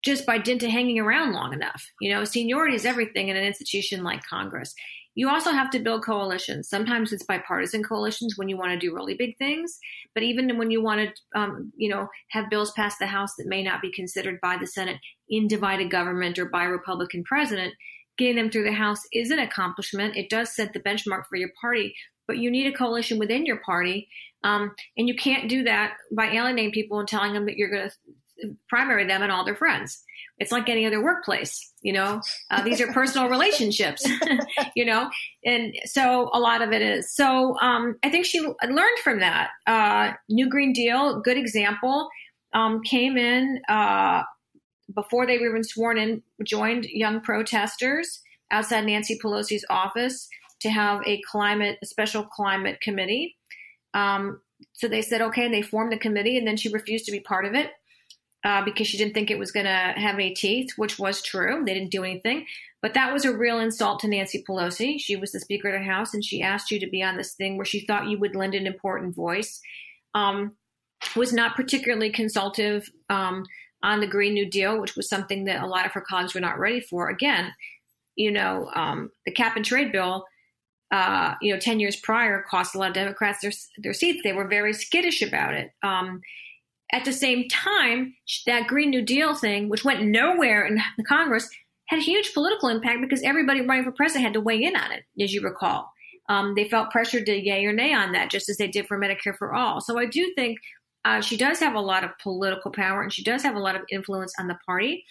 [0.02, 1.86] just by dint of hanging around long enough.
[2.00, 4.74] You know, seniority is everything in an institution like Congress.
[5.14, 6.68] You also have to build coalitions.
[6.68, 9.78] Sometimes it's bipartisan coalitions when you want to do really big things,
[10.14, 13.46] but even when you want to, um, you know, have bills pass the House that
[13.46, 14.96] may not be considered by the Senate
[15.28, 17.74] in divided government or by Republican president,
[18.18, 20.16] getting them through the House is an accomplishment.
[20.16, 21.94] It does set the benchmark for your party,
[22.26, 24.08] but you need a coalition within your party.
[24.44, 27.88] Um, and you can't do that by alienating people and telling them that you're going
[27.88, 30.02] to primary them and all their friends.
[30.38, 32.20] It's like any other workplace, you know.
[32.50, 34.04] Uh, these are personal relationships,
[34.76, 35.08] you know,
[35.44, 37.14] and so a lot of it is.
[37.14, 39.50] So um, I think she learned from that.
[39.66, 42.08] Uh, New Green Deal, good example,
[42.54, 44.22] um, came in uh,
[44.94, 50.28] before they were even sworn in, joined young protesters outside Nancy Pelosi's office
[50.60, 53.36] to have a climate, a special climate committee.
[53.94, 54.40] Um,
[54.72, 57.20] so they said okay, and they formed the committee, and then she refused to be
[57.20, 57.70] part of it
[58.44, 61.62] uh, because she didn't think it was going to have any teeth, which was true.
[61.64, 62.46] They didn't do anything,
[62.80, 65.00] but that was a real insult to Nancy Pelosi.
[65.00, 67.34] She was the Speaker of the House, and she asked you to be on this
[67.34, 69.60] thing where she thought you would lend an important voice.
[70.14, 70.56] Um,
[71.16, 73.44] was not particularly consultative um,
[73.82, 76.40] on the Green New Deal, which was something that a lot of her colleagues were
[76.40, 77.08] not ready for.
[77.08, 77.52] Again,
[78.16, 80.24] you know, um, the cap and trade bill,
[80.92, 84.20] uh, you know, 10 years prior cost a lot of Democrats their, their seats.
[84.22, 85.70] They were very skittish about it.
[85.82, 86.20] Um,
[86.92, 88.14] at the same time,
[88.46, 91.48] that Green New Deal thing, which went nowhere in the Congress,
[91.86, 94.92] had a huge political impact because everybody running for president had to weigh in on
[94.92, 95.90] it, as you recall.
[96.28, 98.98] Um, they felt pressured to yay or nay on that, just as they did for
[98.98, 99.80] Medicare for All.
[99.80, 100.58] So I do think
[101.04, 103.74] uh, she does have a lot of political power and she does have a lot
[103.74, 105.04] of influence on the party,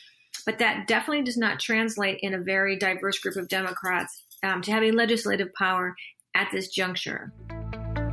[0.46, 4.72] but that definitely does not translate in a very diverse group of Democrats um, to
[4.72, 5.96] having legislative power
[6.36, 7.34] at this juncture.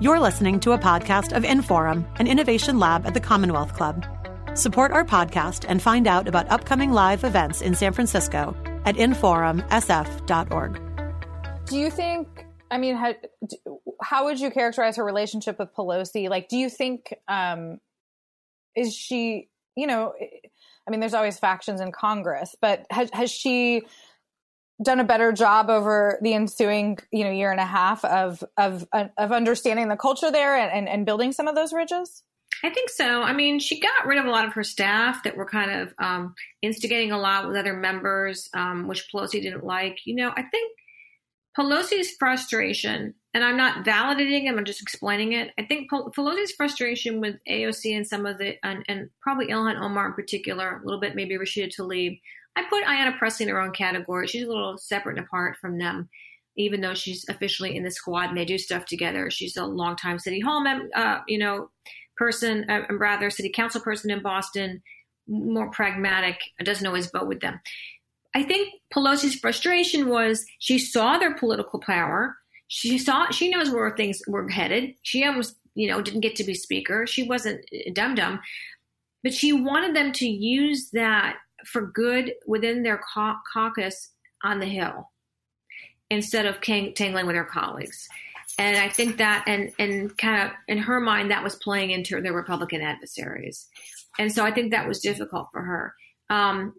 [0.01, 4.07] You're listening to a podcast of Inforum, an innovation lab at the Commonwealth Club.
[4.55, 10.81] Support our podcast and find out about upcoming live events in San Francisco at inforumsf.org.
[11.67, 13.15] Do you think I mean, how,
[14.03, 16.29] how would you characterize her relationship with Pelosi?
[16.29, 17.81] Like, do you think, um,
[18.77, 20.13] is she, you know,
[20.87, 23.83] I mean, there's always factions in Congress, but has, has she
[24.83, 28.87] done a better job over the ensuing, you know, year and a half of, of,
[28.93, 32.23] of understanding the culture there and, and, and building some of those ridges?
[32.63, 33.23] I think so.
[33.23, 35.95] I mean, she got rid of a lot of her staff that were kind of
[35.99, 40.01] um, instigating a lot with other members, um, which Pelosi didn't like.
[40.05, 40.73] You know, I think
[41.59, 45.51] Pelosi's frustration, and I'm not validating him, I'm just explaining it.
[45.59, 50.07] I think Pelosi's frustration with AOC and some of the, and, and, probably Ilhan Omar
[50.07, 52.21] in particular, a little bit maybe Rashida Tlaib.
[52.55, 54.29] I put Ayanna Pressley in her own category.
[54.29, 56.09] She's a little separate and apart from them,
[56.57, 59.29] even though she's officially in the squad and they do stuff together.
[59.31, 61.71] She's a longtime city hall, mem- uh, you know,
[62.17, 64.83] person, uh, rather city council person in Boston,
[65.27, 67.61] more pragmatic, doesn't always vote with them.
[68.39, 72.37] I think Pelosi's frustration was she saw their political power.
[72.69, 74.95] She saw she knows where things were headed.
[75.03, 77.05] She almost you know didn't get to be speaker.
[77.05, 78.39] She wasn't dum dum,
[79.25, 83.01] but she wanted them to use that for good within their
[83.53, 84.13] caucus
[84.45, 85.11] on the Hill
[86.09, 88.07] instead of tangling with her colleagues.
[88.57, 92.21] And I think that, and and kind of in her mind, that was playing into
[92.21, 93.67] their Republican adversaries,
[94.17, 95.95] and so I think that was difficult for her.
[96.31, 96.75] Um,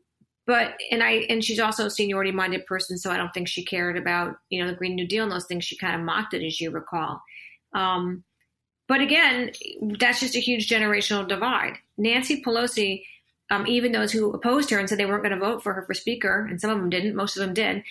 [0.49, 3.63] but and I and she's also a seniority minded person, so I don't think she
[3.63, 5.63] cared about you know the Green New Deal and those things.
[5.63, 7.21] She kind of mocked it, as you recall.
[7.73, 8.23] Um,
[8.88, 9.51] but again,
[9.99, 11.73] that's just a huge generational divide.
[11.99, 13.03] Nancy Pelosi,
[13.51, 15.83] um, even those who opposed her and said they weren't going to vote for her
[15.83, 17.83] for speaker, and some of them didn't, most of them did,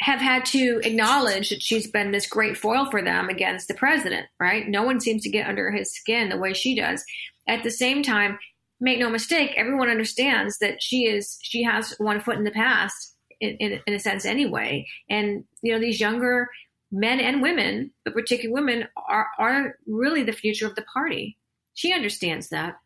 [0.00, 4.26] have had to acknowledge that she's been this great foil for them against the president.
[4.38, 4.68] Right?
[4.68, 7.06] No one seems to get under his skin the way she does.
[7.48, 8.38] At the same time,
[8.80, 13.14] make no mistake, everyone understands that she is she has one foot in the past
[13.40, 14.86] in, in, in, a sense anyway.
[15.08, 16.48] And you know these younger
[16.92, 21.38] men and women, but particularly women, are are really the future of the party.
[21.74, 22.76] She understands that.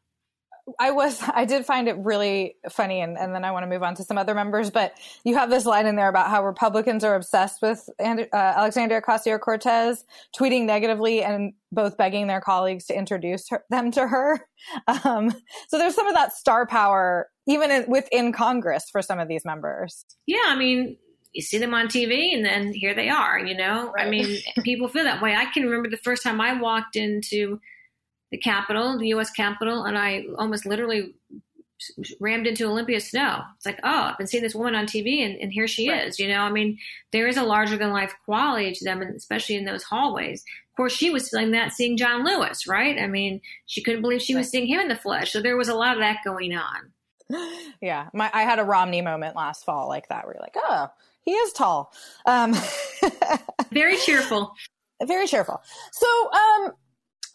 [0.79, 3.83] I was I did find it really funny and, and then I want to move
[3.83, 7.05] on to some other members but you have this line in there about how Republicans
[7.05, 10.05] are obsessed with uh, Alexandria Ocasio-Cortez
[10.37, 14.41] tweeting negatively and both begging their colleagues to introduce her, them to her.
[14.87, 15.31] Um,
[15.69, 19.43] so there's some of that star power even in, within Congress for some of these
[19.43, 20.05] members.
[20.27, 20.99] Yeah I mean
[21.33, 23.91] you see them on TV and then here they are you know?
[23.97, 24.07] Right.
[24.07, 25.35] I mean people feel that way.
[25.35, 27.59] I can remember the first time I walked into
[28.31, 29.31] the Capitol, the U.S.
[29.31, 31.15] Capitol, and I almost literally
[32.21, 33.43] rammed into Olympia Snowe.
[33.57, 36.07] It's like, oh, I've been seeing this woman on TV, and, and here she right.
[36.07, 36.19] is.
[36.19, 36.79] You know, I mean,
[37.13, 40.45] there is a larger than life quality to them, and especially in those hallways.
[40.71, 42.99] Of course, she was feeling that seeing John Lewis, right?
[42.99, 44.41] I mean, she couldn't believe she right.
[44.41, 45.33] was seeing him in the flesh.
[45.33, 46.93] So there was a lot of that going on.
[47.81, 50.89] Yeah, my, I had a Romney moment last fall like that, where you're like, oh,
[51.23, 51.95] he is tall.
[52.27, 52.55] Um,
[53.73, 54.55] very cheerful.
[55.07, 55.63] Very cheerful.
[55.93, 56.73] So, um,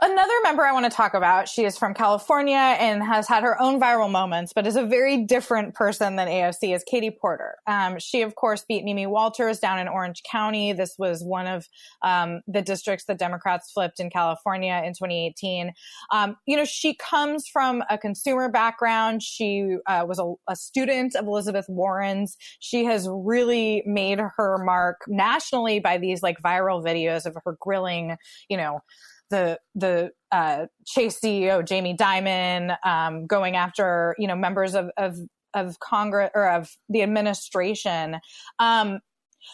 [0.01, 3.59] Another member I want to talk about, she is from California and has had her
[3.61, 7.55] own viral moments, but is a very different person than AOC, is Katie Porter.
[7.65, 10.74] Um, she, of course, beat Mimi Walters down in Orange County.
[10.74, 11.70] This was one of
[12.01, 15.72] um, the districts that Democrats flipped in California in 2018.
[16.11, 19.24] Um, you know, she comes from a consumer background.
[19.24, 22.36] She uh, was a, a student of Elizabeth Warren's.
[22.59, 28.17] She has really made her mark nationally by these like viral videos of her grilling,
[28.49, 28.82] you know,
[29.30, 35.17] the the uh, Chase CEO Jamie Dimon um, going after you know members of of
[35.53, 38.19] of Congress or of the administration.
[38.59, 38.99] Um,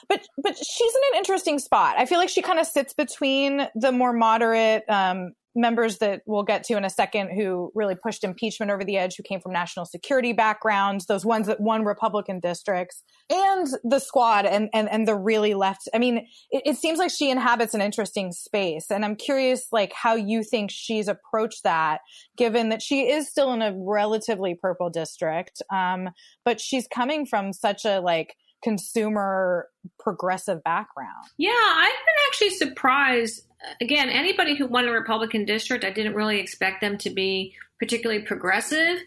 [0.08, 1.96] but but she's in an interesting spot.
[1.98, 6.44] I feel like she kind of sits between the more moderate um, members that we'll
[6.44, 9.52] get to in a second who really pushed impeachment over the edge, who came from
[9.52, 15.08] national security backgrounds, those ones that won Republican districts, and the squad and and, and
[15.08, 15.90] the really left.
[15.94, 18.90] I mean, it, it seems like she inhabits an interesting space.
[18.90, 22.02] And I'm curious like how you think she's approached that,
[22.38, 25.62] given that she is still in a relatively purple district.
[25.72, 26.10] Um,
[26.46, 29.68] but she's coming from such a like consumer
[30.00, 31.26] progressive background.
[31.38, 33.48] Yeah, I've been actually surprised.
[33.80, 38.24] Again, anybody who won a Republican district, I didn't really expect them to be particularly
[38.24, 39.00] progressive.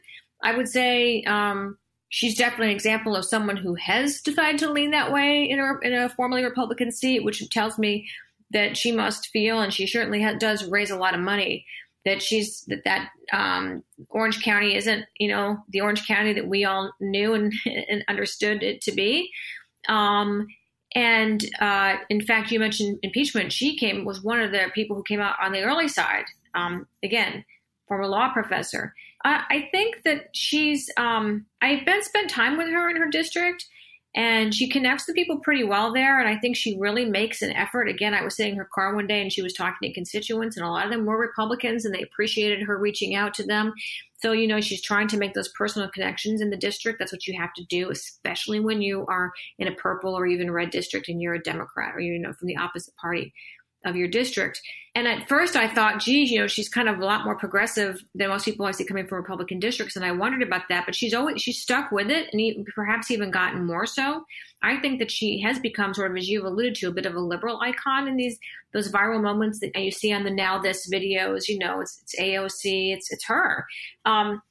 [0.42, 1.78] I would say um,
[2.08, 5.78] she's definitely an example of someone who has decided to lean that way in a,
[5.82, 8.08] in a formerly Republican seat, which tells me
[8.50, 11.66] that she must feel, and she certainly ha- does raise a lot of money
[12.04, 16.64] that she's that that um, Orange County isn't you know the Orange County that we
[16.64, 19.30] all knew and, and understood it to be.
[19.88, 20.46] Um,
[20.94, 23.52] and uh, in fact, you mentioned impeachment.
[23.52, 26.24] She came was one of the people who came out on the early side.
[26.54, 27.44] Um, again,
[27.88, 28.94] former law professor.
[29.24, 30.88] I, I think that she's.
[30.96, 33.66] Um, I've been spent time with her in her district,
[34.14, 36.20] and she connects to people pretty well there.
[36.20, 37.88] And I think she really makes an effort.
[37.88, 40.56] Again, I was sitting in her car one day and she was talking to constituents,
[40.56, 43.72] and a lot of them were Republicans, and they appreciated her reaching out to them.
[44.24, 46.98] So, you know, she's trying to make those personal connections in the district.
[46.98, 50.50] That's what you have to do, especially when you are in a purple or even
[50.50, 53.34] red district and you're a Democrat or you're, know, from the opposite party
[53.84, 54.60] of your district.
[54.96, 58.04] And at first I thought, geez, you know, she's kind of a lot more progressive
[58.14, 59.96] than most people I see coming from Republican districts.
[59.96, 63.32] And I wondered about that, but she's always, she's stuck with it and perhaps even
[63.32, 64.24] gotten more so.
[64.62, 67.14] I think that she has become sort of, as you've alluded to, a bit of
[67.16, 68.38] a liberal icon in these,
[68.72, 72.18] those viral moments that you see on the Now This videos, you know, it's, it's
[72.18, 73.66] AOC, it's, it's her.
[74.04, 74.42] Um,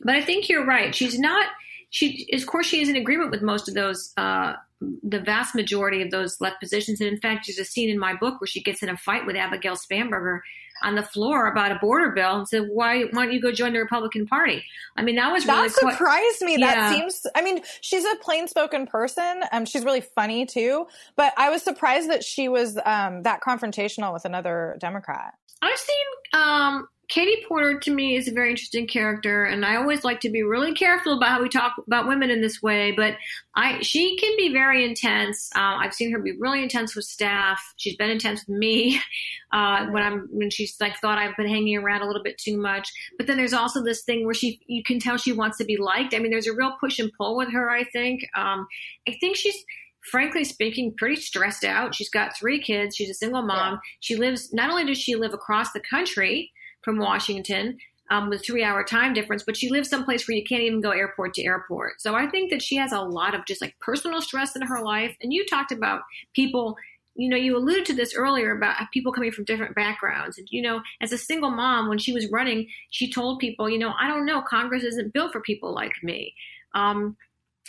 [0.00, 0.94] but I think you're right.
[0.94, 1.46] She's not,
[1.92, 4.54] she, of course, she is in agreement with most of those, uh,
[5.02, 7.00] the vast majority of those left positions.
[7.00, 9.26] And in fact, there's a scene in my book where she gets in a fight
[9.26, 10.40] with Abigail Spanberger
[10.82, 13.74] on the floor about a border bill and said, why, why don't you go join
[13.74, 14.64] the Republican Party?
[14.96, 16.56] I mean, that was really That surprised quite, me.
[16.58, 16.74] Yeah.
[16.74, 19.42] That seems, I mean, she's a plain spoken person.
[19.52, 24.14] Um, she's really funny too, but I was surprised that she was, um, that confrontational
[24.14, 25.34] with another Democrat.
[25.60, 26.06] I've seen,
[26.42, 30.30] um, Katie Porter to me is a very interesting character, and I always like to
[30.30, 32.90] be really careful about how we talk about women in this way.
[32.90, 33.16] But
[33.54, 35.50] I, she can be very intense.
[35.54, 37.62] Uh, I've seen her be really intense with staff.
[37.76, 38.98] She's been intense with me
[39.52, 42.56] uh, when I'm when she's like thought I've been hanging around a little bit too
[42.56, 42.90] much.
[43.18, 45.76] But then there's also this thing where she, you can tell she wants to be
[45.76, 46.14] liked.
[46.14, 47.70] I mean, there's a real push and pull with her.
[47.70, 48.26] I think.
[48.34, 48.66] Um,
[49.06, 49.62] I think she's
[50.10, 51.94] frankly speaking, pretty stressed out.
[51.94, 52.96] She's got three kids.
[52.96, 53.74] She's a single mom.
[53.74, 53.78] Yeah.
[54.00, 56.50] She lives, not only does she live across the country,
[56.82, 57.78] from Washington
[58.10, 60.90] um, with three hour time difference, but she lives someplace where you can't even go
[60.90, 62.00] airport to airport.
[62.00, 64.82] So I think that she has a lot of just like personal stress in her
[64.82, 65.16] life.
[65.22, 66.02] And you talked about
[66.34, 66.76] people,
[67.14, 70.36] you know, you alluded to this earlier about people coming from different backgrounds.
[70.36, 73.78] And, you know, as a single mom, when she was running, she told people, you
[73.78, 76.34] know, I don't know, Congress isn't built for people like me.
[76.74, 77.16] Um,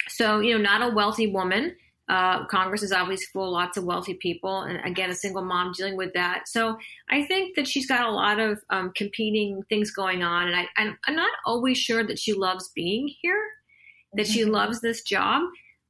[0.10, 1.76] so, you know, not a wealthy woman.
[2.10, 5.72] Uh, Congress is obviously full of lots of wealthy people, and again, a single mom
[5.78, 6.48] dealing with that.
[6.48, 6.78] So
[7.10, 10.68] I think that she's got a lot of um, competing things going on, and I,
[10.76, 13.42] I'm, I'm, not always sure that she loves being here,
[14.14, 14.52] that she mm-hmm.
[14.52, 15.44] loves this job,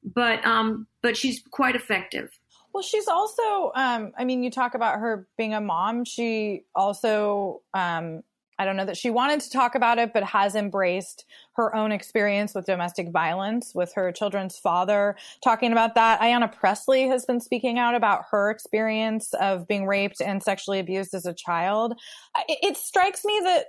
[0.04, 2.30] but um, but she's quite effective.
[2.72, 6.04] Well, she's also, um, I mean, you talk about her being a mom.
[6.04, 8.24] She also um,
[8.58, 11.24] I don't know that she wanted to talk about it, but has embraced
[11.56, 16.20] her own experience with domestic violence with her children's father, talking about that.
[16.20, 21.14] Ayanna Pressley has been speaking out about her experience of being raped and sexually abused
[21.14, 21.94] as a child.
[22.48, 23.66] It, it strikes me that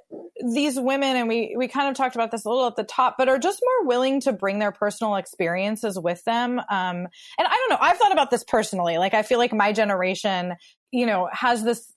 [0.53, 3.15] these women, and we, we kind of talked about this a little at the top,
[3.17, 6.59] but are just more willing to bring their personal experiences with them.
[6.59, 7.07] Um,
[7.37, 8.97] and I don't know, I've thought about this personally.
[8.97, 10.53] Like, I feel like my generation,
[10.91, 11.91] you know, has this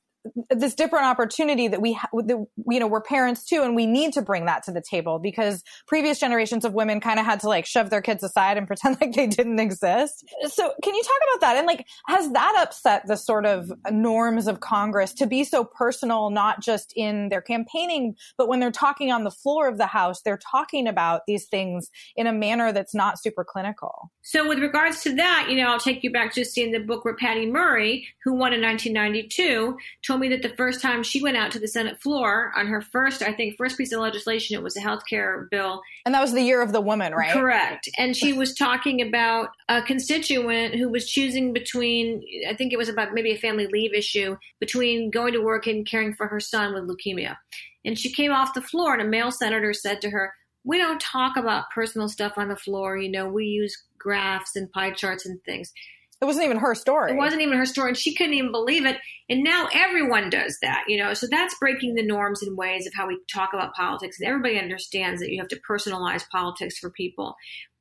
[0.50, 4.12] this different opportunity that we, ha- that, you know, we're parents too, and we need
[4.14, 7.48] to bring that to the table because previous generations of women kind of had to
[7.48, 10.24] like shove their kids aside and pretend like they didn't exist.
[10.48, 11.56] So can you talk about that?
[11.56, 16.30] And like, has that upset the sort of norms of Congress to be so personal,
[16.30, 20.22] not just in their campaigning, but when they're talking on the floor of the House,
[20.22, 24.10] they're talking about these things in a manner that's not super clinical?
[24.22, 27.04] So with regards to that, you know, I'll take you back to seeing the book
[27.04, 29.76] where Patty Murray, who won in 1992,
[30.18, 32.80] told me that the first time she went out to the Senate floor on her
[32.80, 35.80] first, I think, first piece of legislation, it was a health care bill.
[36.04, 37.32] And that was the year of the woman, right?
[37.32, 37.88] Correct.
[37.96, 42.88] And she was talking about a constituent who was choosing between, I think it was
[42.88, 46.74] about maybe a family leave issue, between going to work and caring for her son
[46.74, 47.36] with leukemia.
[47.84, 50.32] And she came off the floor, and a male senator said to her,
[50.64, 52.96] we don't talk about personal stuff on the floor.
[52.98, 55.72] You know, we use graphs and pie charts and things.
[56.20, 57.12] It wasn't even her story.
[57.12, 58.96] It wasn't even her story, and she couldn't even believe it.
[59.28, 61.14] And now everyone does that, you know.
[61.14, 64.58] So that's breaking the norms and ways of how we talk about politics, and everybody
[64.58, 67.36] understands that you have to personalize politics for people.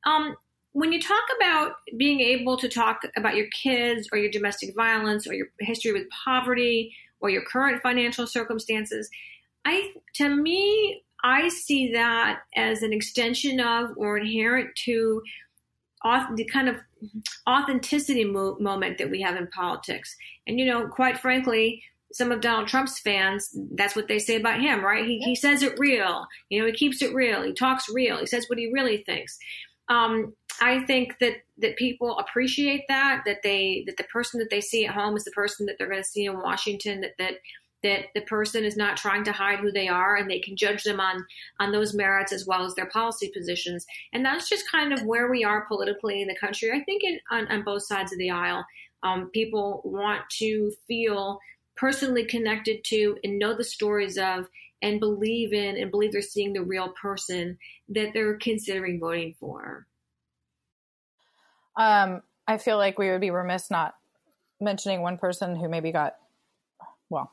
[0.06, 0.36] Um,
[0.74, 5.26] when you talk about being able to talk about your kids or your domestic violence
[5.26, 9.10] or your history with poverty or your current financial circumstances,
[9.66, 15.24] I to me I see that as an extension of or inherent to
[16.36, 16.76] the kind of
[17.48, 20.16] authenticity mo- moment that we have in politics.
[20.46, 24.62] And, you know, quite frankly, some of Donald Trump's fans, that's what they say about
[24.62, 25.06] him, right?
[25.06, 26.26] He, he says it real.
[26.50, 27.44] You know, he keeps it real.
[27.44, 28.18] He talks real.
[28.18, 29.38] He says what he really thinks.
[29.90, 34.62] Um, I think that that people appreciate that that they that the person that they
[34.62, 37.02] see at home is the person that they're going to see in Washington.
[37.02, 37.36] That that
[37.84, 40.84] that the person is not trying to hide who they are and they can judge
[40.84, 41.26] them on
[41.60, 43.86] on those merits as well as their policy positions.
[44.14, 46.72] And that's just kind of where we are politically in the country.
[46.72, 48.66] I think in, on, on both sides of the aisle
[49.04, 51.40] um, people want to feel
[51.76, 54.48] personally connected to and know the stories of
[54.82, 57.58] and believe in and believe they're seeing the real person
[57.90, 59.86] that they're considering voting for.
[61.76, 63.94] Um, i feel like we would be remiss not
[64.60, 66.16] mentioning one person who maybe got
[67.10, 67.32] well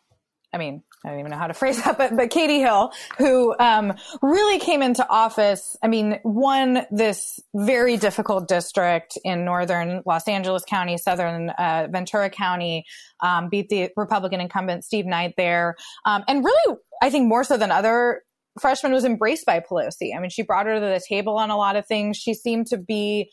[0.55, 3.55] I mean, I don't even know how to phrase that, but, but Katie Hill, who,
[3.59, 10.29] um, really came into office, I mean, won this very difficult district in northern Los
[10.29, 12.87] Angeles County, southern, uh, Ventura County,
[13.21, 15.77] um, beat the Republican incumbent Steve Knight there.
[16.05, 18.23] Um, and really, I think more so than other
[18.61, 20.17] freshmen was embraced by Pelosi.
[20.17, 22.17] I mean, she brought her to the table on a lot of things.
[22.17, 23.31] She seemed to be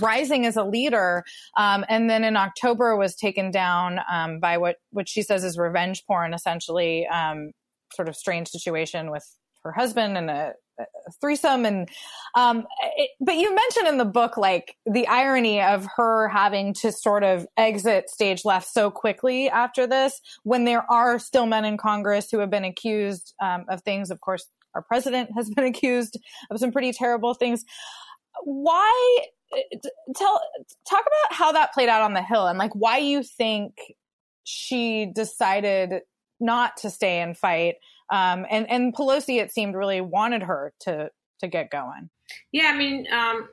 [0.00, 1.24] rising as a leader.
[1.56, 5.58] Um, and then in October was taken down um, by what, what she says is
[5.58, 7.52] revenge porn, essentially, um,
[7.94, 9.26] sort of strange situation with
[9.64, 10.84] her husband and a, a
[11.20, 11.64] threesome.
[11.64, 11.88] And,
[12.34, 12.66] um,
[12.96, 17.24] it, but you mentioned in the book, like the irony of her having to sort
[17.24, 22.30] of exit stage left so quickly after this, when there are still men in Congress
[22.30, 24.10] who have been accused um, of things.
[24.10, 26.18] Of course, our president has been accused
[26.50, 27.64] of some pretty terrible things.
[28.44, 29.26] Why
[30.16, 30.40] tell
[30.88, 33.74] talk about how that played out on the hill and like why you think
[34.44, 36.00] she decided
[36.40, 37.76] not to stay and fight
[38.10, 42.10] um, and and Pelosi it seemed really wanted her to to get going.
[42.52, 43.48] Yeah i mean um,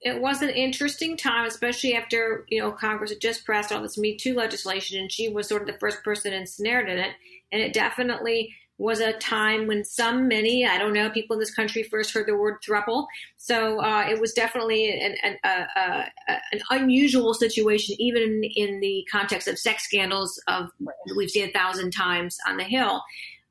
[0.00, 3.98] it was an interesting time especially after you know congress had just passed all this
[3.98, 7.12] me too legislation and she was sort of the first person ensnared in it
[7.52, 11.54] and it definitely was a time when some, many, I don't know, people in this
[11.54, 13.06] country first heard the word thruple.
[13.36, 16.04] So uh, it was definitely an, an, uh, uh,
[16.52, 20.68] an, unusual situation, even in, the context of sex scandals of
[21.16, 23.02] we've seen a thousand times on the Hill.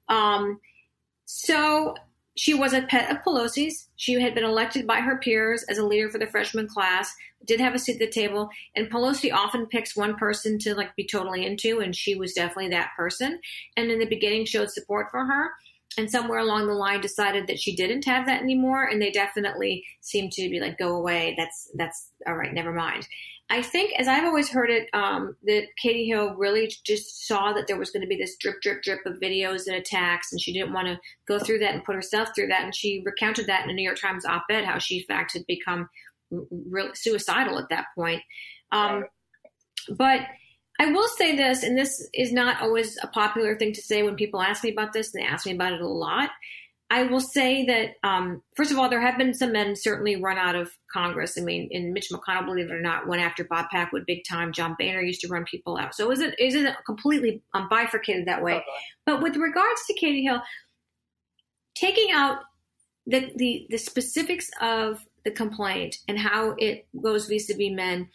[0.09, 0.59] Um,
[1.25, 1.95] so
[2.35, 3.89] she was a pet of Pelosi's.
[3.95, 7.13] She had been elected by her peers as a leader for the freshman class,
[7.45, 10.95] did have a seat at the table, and Pelosi often picks one person to like
[10.95, 13.39] be totally into, and she was definitely that person.
[13.77, 15.51] And in the beginning showed support for her.
[15.97, 19.85] And somewhere along the line decided that she didn't have that anymore, and they definitely
[20.01, 21.35] seemed to be like, "Go away.
[21.37, 22.53] That's that's all right.
[22.53, 23.07] Never mind."
[23.47, 27.67] I think, as I've always heard it, um, that Katie Hill really just saw that
[27.67, 30.51] there was going to be this drip, drip, drip of videos and attacks, and she
[30.51, 32.63] didn't want to go through that and put herself through that.
[32.63, 35.45] And she recounted that in a New York Times op-ed, how she, in fact, had
[35.45, 35.89] become
[36.31, 38.23] really suicidal at that point.
[38.71, 39.05] Um,
[39.89, 40.21] but
[40.79, 44.15] I will say this, and this is not always a popular thing to say when
[44.15, 46.31] people ask me about this, and they ask me about it a lot.
[46.89, 50.37] I will say that, um, first of all, there have been some men certainly run
[50.37, 51.35] out of Congress.
[51.37, 54.53] I mean, in Mitch McConnell, believe it or not, went after Bob Packwood big time.
[54.53, 55.95] John Boehner used to run people out.
[55.95, 58.53] So it isn't, it isn't completely um, bifurcated that way.
[58.53, 58.65] Okay.
[59.05, 60.41] But with regards to Katie Hill,
[61.73, 62.39] taking out
[63.07, 68.09] the, the, the specifics of the complaint and how it goes vis-a-vis men,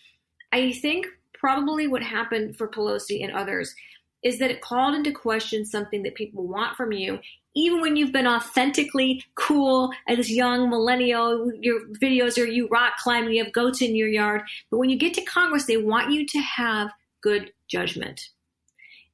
[0.52, 3.74] I think probably what happened for Pelosi and others
[4.22, 7.18] is that it called into question something that people want from you,
[7.54, 13.34] even when you've been authentically cool as young millennial, your videos are you rock climbing,
[13.34, 14.42] you have goats in your yard.
[14.70, 16.90] But when you get to Congress, they want you to have
[17.22, 18.20] good judgment.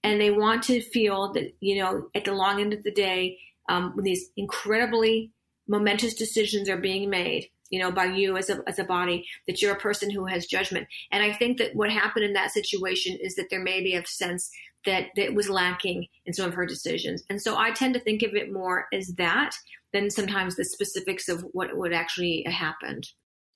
[0.02, 3.38] And they want to feel that, you know, at the long end of the day,
[3.68, 5.32] um, when these incredibly
[5.66, 9.60] momentous decisions are being made, you know, by you as a, as a body, that
[9.60, 10.86] you're a person who has judgment.
[11.10, 14.04] And I think that what happened in that situation is that there may be a
[14.06, 14.50] sense
[14.84, 17.24] that, that was lacking in some of her decisions.
[17.28, 19.54] And so I tend to think of it more as that
[19.92, 23.08] than sometimes the specifics of what would actually happened.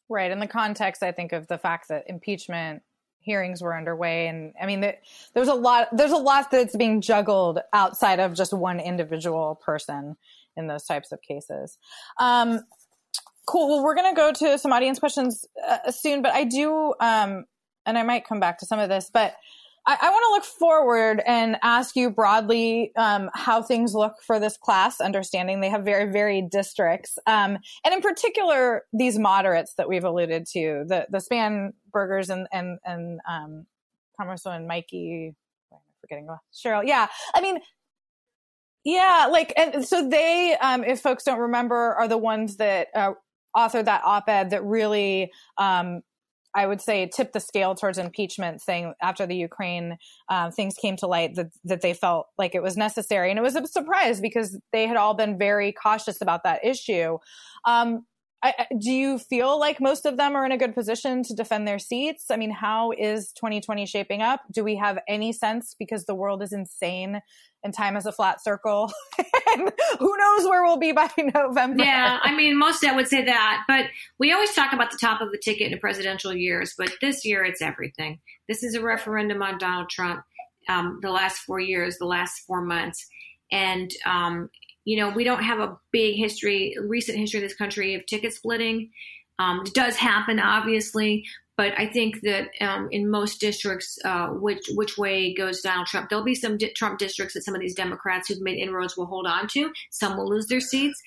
[0.09, 0.31] Right.
[0.31, 2.83] In the context, I think of the fact that impeachment
[3.21, 4.81] hearings were underway and i mean
[5.35, 10.17] there's a lot there's a lot that's being juggled outside of just one individual person
[10.57, 11.77] in those types of cases
[12.19, 12.61] um,
[13.51, 16.95] cool well we're going to go to some audience questions uh, soon but i do
[17.01, 17.45] um,
[17.85, 19.35] and i might come back to some of this but
[19.87, 24.39] I, I want to look forward and ask you broadly um, how things look for
[24.39, 27.19] this class, understanding they have very varied districts.
[27.27, 32.47] Um, and in particular, these moderates that we've alluded to, the, the Span Burgers and,
[32.53, 33.67] and, and um,
[34.21, 35.35] Congresswoman Mikie,
[35.73, 36.85] I'm forgetting, Sherrill.
[36.85, 37.07] Yeah.
[37.35, 37.59] I mean,
[38.85, 43.13] yeah, like, and so they, um, if folks don't remember, are the ones that uh,
[43.57, 46.03] authored that op-ed that really um,
[46.55, 49.97] I would say tipped the scale towards impeachment, saying after the Ukraine
[50.29, 53.43] uh, things came to light that that they felt like it was necessary, and it
[53.43, 57.19] was a surprise because they had all been very cautious about that issue.
[57.67, 58.07] Um,
[58.43, 61.69] I, do you feel like most of them are in a good position to defend
[61.69, 62.31] their seats?
[62.31, 64.41] I mean, how is 2020 shaping up?
[64.51, 67.21] Do we have any sense because the world is insane
[67.63, 71.85] and time is a flat circle and who knows where we'll be by November?
[71.85, 73.87] Yeah, I mean, most I would say that, but
[74.19, 77.45] we always talk about the top of the ticket in presidential years, but this year
[77.45, 78.21] it's everything.
[78.49, 80.25] This is a referendum on Donald Trump.
[80.69, 83.07] Um, the last four years, the last four months,
[83.51, 84.51] and um,
[84.85, 88.33] you know, we don't have a big history, recent history of this country of ticket
[88.33, 88.91] splitting.
[89.39, 91.25] Um, it does happen, obviously,
[91.57, 96.09] but I think that um, in most districts, uh, which which way goes Donald Trump?
[96.09, 99.07] There'll be some di- Trump districts that some of these Democrats who've made inroads will
[99.07, 99.71] hold on to.
[99.91, 100.99] Some will lose their seats.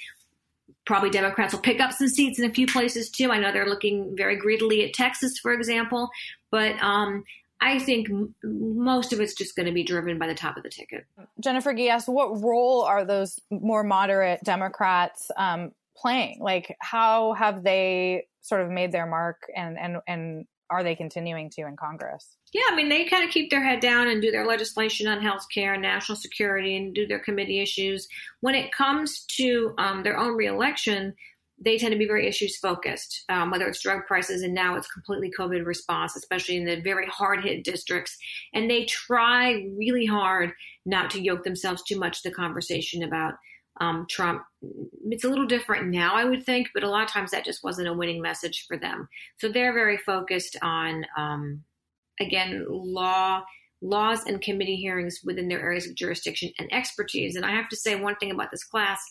[0.85, 3.31] Probably Democrats will pick up some seats in a few places too.
[3.31, 6.09] I know they're looking very greedily at Texas, for example.
[6.51, 7.23] But um,
[7.61, 8.09] I think
[8.43, 11.05] most of it's just going to be driven by the top of the ticket.
[11.39, 16.39] Jennifer asked, what role are those more moderate Democrats um, playing?
[16.41, 21.49] Like, how have they sort of made their mark and, and, and are they continuing
[21.51, 22.35] to in Congress?
[22.51, 25.21] Yeah, I mean, they kind of keep their head down and do their legislation on
[25.21, 28.07] health care and national security and do their committee issues.
[28.41, 31.13] When it comes to um, their own reelection,
[31.59, 34.91] they tend to be very issues focused, um, whether it's drug prices and now it's
[34.91, 38.17] completely COVID response, especially in the very hard hit districts.
[38.53, 40.51] And they try really hard
[40.85, 43.35] not to yoke themselves too much to the conversation about
[43.79, 44.43] um, Trump.
[45.09, 47.63] It's a little different now, I would think, but a lot of times that just
[47.63, 49.07] wasn't a winning message for them.
[49.37, 51.63] So they're very focused on, um,
[52.19, 53.43] again, law.
[53.85, 57.35] Laws and committee hearings within their areas of jurisdiction and expertise.
[57.35, 59.01] And I have to say, one thing about this class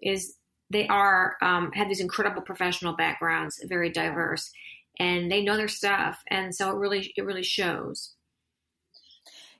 [0.00, 0.36] is
[0.74, 4.50] they are um, have these incredible professional backgrounds, very diverse,
[4.98, 8.12] and they know their stuff, and so it really it really shows.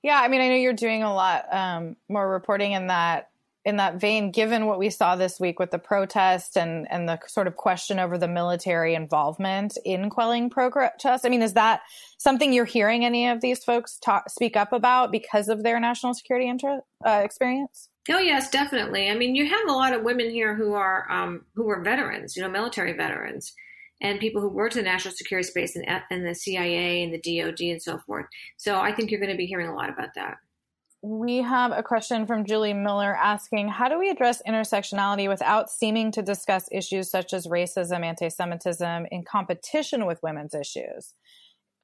[0.03, 3.31] Yeah, I mean, I know you're doing a lot um, more reporting in that
[3.65, 7.19] in that vein, given what we saw this week with the protest and and the
[7.27, 11.25] sort of question over the military involvement in quelling protests.
[11.25, 11.81] I mean, is that
[12.19, 16.15] something you're hearing any of these folks talk speak up about because of their national
[16.15, 17.89] security interest uh, experience?
[18.11, 19.11] Oh yes, definitely.
[19.11, 22.37] I mean, you have a lot of women here who are um, who are veterans,
[22.37, 23.55] you know, military veterans,
[24.01, 27.41] and people who worked in the national security space and, and the CIA and the
[27.41, 28.27] DoD and so forth.
[28.59, 30.37] So I think you're going to be hearing a lot about that.
[31.01, 36.13] We have a question from Julie Miller asking How do we address intersectionality without seeming
[36.13, 41.15] to discuss issues such as racism, anti Semitism in competition with women's issues?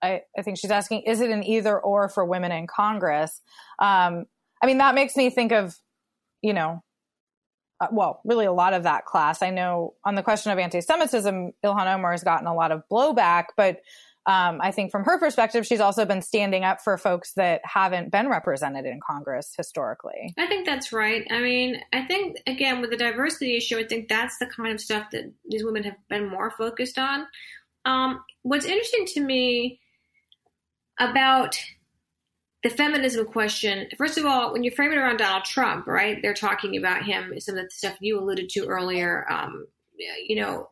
[0.03, 3.41] I, I, think she's asking Is it an either or for women in Congress?
[3.79, 4.25] Um,
[4.63, 5.77] I mean, that makes me think of
[6.43, 6.83] you know,
[7.81, 9.43] uh, well, really a lot of that class.
[9.43, 13.47] I know on the question of anti-Semitism, Ilhan Omar has gotten a lot of blowback,
[13.57, 13.81] but
[14.27, 18.13] um, I think from her perspective, she's also been standing up for folks that haven't
[18.13, 20.35] been represented in Congress historically.
[20.39, 21.27] I think that's right.
[21.31, 24.81] I mean, I think again with the diversity issue, I think that's the kind of
[24.81, 27.27] stuff that these women have been more focused on.
[27.87, 29.81] Um, what's interesting to me
[30.99, 31.59] about
[32.63, 36.35] the feminism question, first of all, when you frame it around Donald Trump, right, they're
[36.35, 39.27] talking about him, some of the stuff you alluded to earlier.
[39.31, 39.67] Um,
[40.27, 40.69] you know,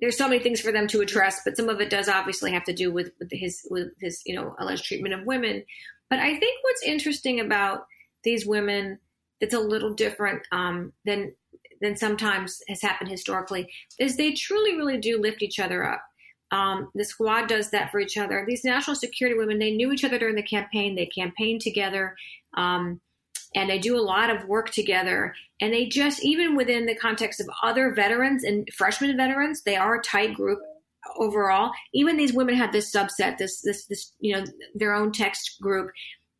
[0.00, 2.64] there's so many things for them to address, but some of it does obviously have
[2.64, 5.64] to do with, with his with his you know alleged treatment of women.
[6.10, 7.86] But I think what's interesting about
[8.24, 8.98] these women
[9.40, 11.34] that's a little different um, than
[11.80, 16.02] than sometimes has happened historically is they truly, really do lift each other up.
[16.52, 18.44] Um, the squad does that for each other.
[18.46, 20.94] These national security women, they knew each other during the campaign.
[20.94, 22.14] They campaigned together.
[22.54, 23.00] Um,
[23.54, 25.34] and they do a lot of work together.
[25.60, 29.96] And they just, even within the context of other veterans and freshman veterans, they are
[29.96, 30.58] a tight group
[31.18, 31.72] overall.
[31.94, 34.44] Even these women have this subset, this, this, this, you know,
[34.74, 35.90] their own text group.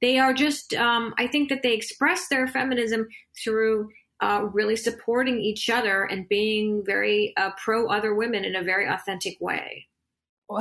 [0.00, 3.08] They are just, um, I think that they express their feminism
[3.42, 3.88] through
[4.20, 8.86] uh, really supporting each other and being very uh, pro other women in a very
[8.86, 9.86] authentic way.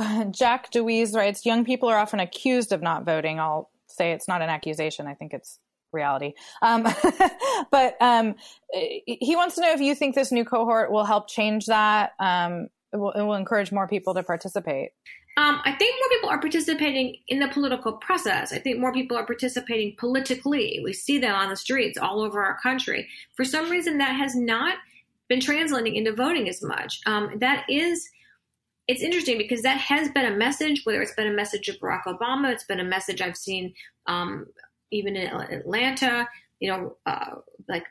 [0.30, 3.40] Jack DeWeese writes Young people are often accused of not voting.
[3.40, 5.06] I'll say it's not an accusation.
[5.06, 5.58] I think it's
[5.92, 6.32] reality.
[6.62, 6.86] Um,
[7.70, 8.34] but um,
[8.72, 12.12] he wants to know if you think this new cohort will help change that.
[12.18, 14.90] Um, it will, it will encourage more people to participate.
[15.38, 18.52] Um, I think more people are participating in the political process.
[18.52, 20.80] I think more people are participating politically.
[20.84, 23.08] We see them on the streets all over our country.
[23.34, 24.76] For some reason, that has not
[25.28, 27.00] been translating into voting as much.
[27.06, 28.10] Um, that is,
[28.88, 32.04] it's interesting because that has been a message, whether it's been a message of Barack
[32.06, 33.74] Obama, it's been a message I've seen
[34.06, 34.46] um,
[34.90, 36.28] even in Atlanta,
[36.60, 37.36] you know, uh,
[37.68, 37.84] like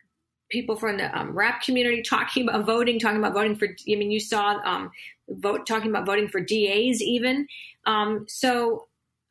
[0.49, 3.67] people from the um, rap community talking about voting, talking about voting for.
[3.67, 4.91] I mean, you saw um,
[5.29, 7.47] vote talking about voting for DAs even.
[7.85, 8.87] Um, so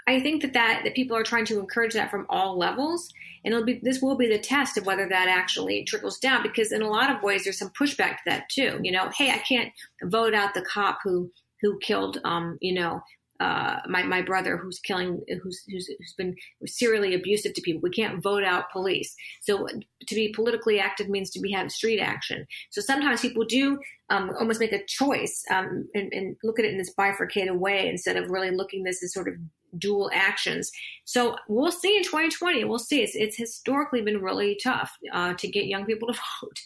[0.06, 3.12] I think that, that that people are trying to encourage that from all levels,
[3.44, 6.42] and it'll be this will be the test of whether that actually trickles down.
[6.42, 8.80] Because in a lot of ways, there's some pushback to that too.
[8.82, 9.72] You know, hey, I can't
[10.04, 11.30] vote out the cop who
[11.61, 13.02] who killed, um, you know,
[13.40, 16.36] uh, my my brother who's killing who's, who's who's been
[16.66, 17.80] serially abusive to people.
[17.82, 19.14] We can't vote out police.
[19.40, 19.66] So
[20.06, 22.46] to be politically active means to be have street action.
[22.68, 23.78] So sometimes people do
[24.11, 27.88] um, almost make a choice um, and, and, look at it in this bifurcated way
[27.88, 29.34] instead of really looking this as sort of
[29.78, 30.70] dual actions.
[31.04, 32.64] So we'll see in 2020.
[32.64, 33.02] We'll see.
[33.02, 36.61] It's, it's historically been really tough uh, to get young people to vote.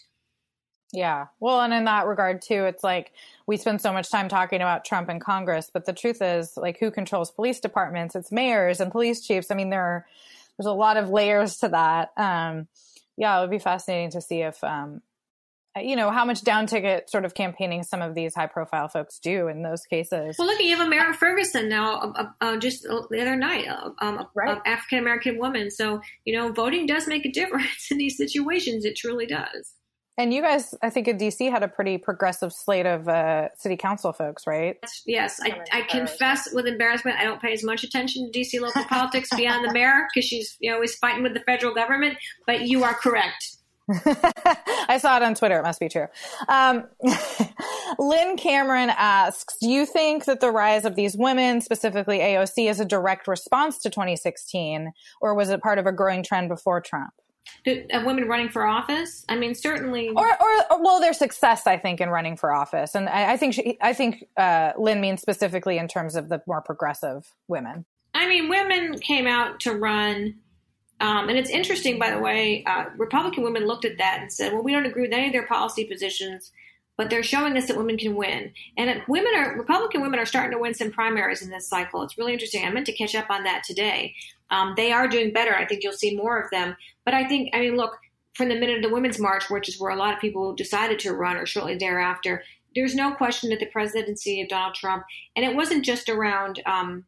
[0.95, 1.27] Yeah.
[1.39, 3.11] Well, and in that regard too, it's like
[3.47, 6.79] we spend so much time talking about Trump and Congress, but the truth is, like,
[6.79, 8.15] who controls police departments?
[8.15, 9.51] It's mayors and police chiefs.
[9.51, 10.05] I mean, there are,
[10.57, 12.11] there's a lot of layers to that.
[12.17, 12.67] Um,
[13.17, 15.01] yeah, it would be fascinating to see if, um,
[15.77, 19.19] you know, how much down ticket sort of campaigning some of these high profile folks
[19.19, 20.37] do in those cases.
[20.39, 23.89] Well, look, you have a Mayor Ferguson now, uh, uh, just the other night, uh,
[23.99, 24.61] um, right.
[24.65, 25.69] African American woman.
[25.69, 28.85] So, you know, voting does make a difference in these situations.
[28.85, 29.73] It truly does.
[30.17, 33.75] And you guys, I think in DC had a pretty progressive slate of uh, city
[33.75, 34.77] council folks, right?
[35.05, 38.83] Yes, I, I confess with embarrassment, I don't pay as much attention to DC local
[38.89, 42.17] politics beyond the mayor because she's you know always fighting with the federal government.
[42.47, 43.57] But you are correct.
[44.87, 45.59] I saw it on Twitter.
[45.59, 46.07] It must be true.
[46.47, 46.85] Um,
[47.99, 52.79] Lynn Cameron asks Do you think that the rise of these women, specifically AOC, is
[52.79, 54.91] a direct response to 2016,
[55.21, 57.11] or was it part of a growing trend before Trump?
[57.65, 59.25] Of women running for office?
[59.29, 62.95] I mean, certainly, or, or, or, well, their success, I think, in running for office,
[62.95, 66.41] and I, I think she, I think uh, Lynn means specifically in terms of the
[66.47, 67.85] more progressive women.
[68.13, 70.35] I mean, women came out to run,
[71.01, 72.63] um, and it's interesting, by the way.
[72.65, 75.33] Uh, Republican women looked at that and said, "Well, we don't agree with any of
[75.33, 76.51] their policy positions."
[76.97, 80.51] But they're showing us that women can win, and women are Republican women are starting
[80.51, 82.03] to win some primaries in this cycle.
[82.03, 82.65] It's really interesting.
[82.65, 84.15] I meant to catch up on that today.
[84.49, 85.53] Um, they are doing better.
[85.53, 86.77] I think you'll see more of them.
[87.05, 87.97] But I think, I mean, look,
[88.33, 90.99] from the minute of the Women's March, which is where a lot of people decided
[90.99, 92.43] to run, or shortly thereafter,
[92.75, 95.03] there's no question that the presidency of Donald Trump,
[95.35, 97.05] and it wasn't just around um,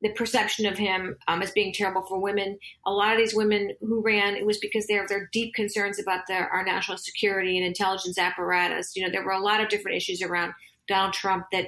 [0.00, 2.58] the perception of him um, as being terrible for women.
[2.86, 5.98] A lot of these women who ran, it was because they have their deep concerns
[5.98, 8.96] about their, our national security and intelligence apparatus.
[8.96, 10.54] You know, there were a lot of different issues around
[10.88, 11.66] Donald Trump that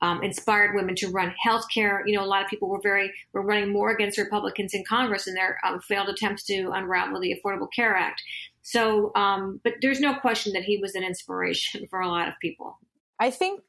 [0.00, 2.00] um, inspired women to run healthcare.
[2.06, 5.26] You know, a lot of people were very were running more against Republicans in Congress
[5.26, 8.22] in their um, failed attempts to unravel the Affordable Care Act.
[8.62, 12.34] So, um, but there's no question that he was an inspiration for a lot of
[12.40, 12.78] people.
[13.18, 13.62] I think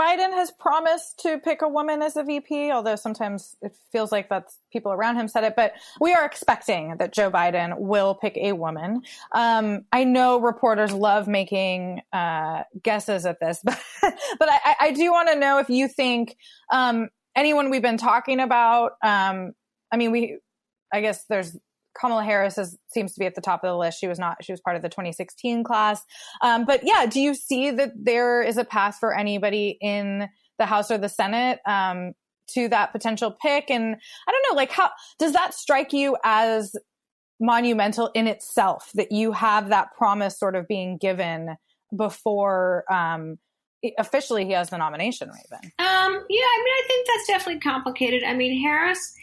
[0.00, 4.28] Biden has promised to pick a woman as a VP, although sometimes it feels like
[4.28, 5.54] that's people around him said it.
[5.54, 9.02] But we are expecting that Joe Biden will pick a woman.
[9.32, 15.12] Um, I know reporters love making uh, guesses at this, but, but I, I do
[15.12, 16.36] want to know if you think
[16.72, 18.92] um, anyone we've been talking about.
[19.02, 19.52] Um,
[19.92, 20.38] I mean, we,
[20.92, 21.56] I guess there's
[21.98, 24.00] Kamala Harris is, seems to be at the top of the list.
[24.00, 26.02] She was not, she was part of the 2016 class.
[26.42, 30.28] Um, but yeah, do you see that there is a path for anybody in
[30.58, 32.12] the House or the Senate um,
[32.50, 33.70] to that potential pick?
[33.70, 33.96] And
[34.28, 36.74] I don't know, like, how does that strike you as
[37.40, 41.56] monumental in itself that you have that promise sort of being given
[41.94, 43.38] before um,
[43.98, 45.72] officially he has the nomination, Raven?
[45.78, 48.22] Um, yeah, I mean, I think that's definitely complicated.
[48.24, 49.14] I mean, Harris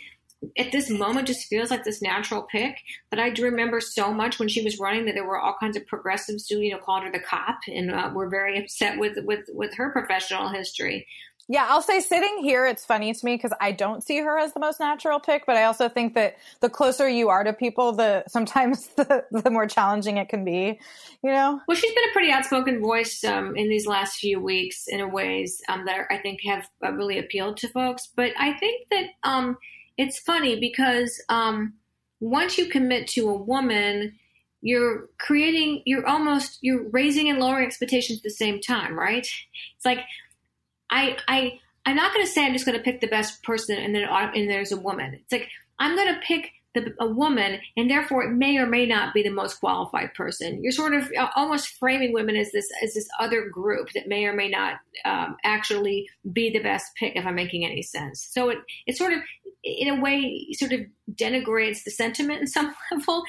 [0.57, 2.77] at this moment just feels like this natural pick.
[3.09, 5.77] But I do remember so much when she was running that there were all kinds
[5.77, 9.17] of progressives who you know called her the cop and uh, were very upset with
[9.23, 11.07] with with her professional history.
[11.47, 14.53] Yeah, I'll say sitting here, it's funny to me because I don't see her as
[14.53, 17.91] the most natural pick, but I also think that the closer you are to people,
[17.91, 20.79] the sometimes the, the more challenging it can be,
[21.21, 21.59] you know?
[21.67, 25.61] Well, she's been a pretty outspoken voice um, in these last few weeks in ways
[25.67, 28.07] um, that I think have uh, really appealed to folks.
[28.15, 29.57] But I think that um,
[30.01, 31.73] it's funny because um,
[32.19, 34.17] once you commit to a woman,
[34.61, 39.27] you're creating, you're almost, you're raising and lowering expectations at the same time, right?
[39.75, 40.01] It's like,
[40.91, 43.77] I I I'm not going to say I'm just going to pick the best person
[43.77, 45.13] and then and there's a woman.
[45.13, 45.47] It's like
[45.79, 49.23] I'm going to pick the, a woman, and therefore it may or may not be
[49.23, 50.63] the most qualified person.
[50.63, 54.25] You're sort of uh, almost framing women as this as this other group that may
[54.25, 58.27] or may not um, actually be the best pick, if I'm making any sense.
[58.31, 59.19] So it it sort of,
[59.63, 60.81] in a way, sort of
[61.13, 63.23] denigrates the sentiment in some level.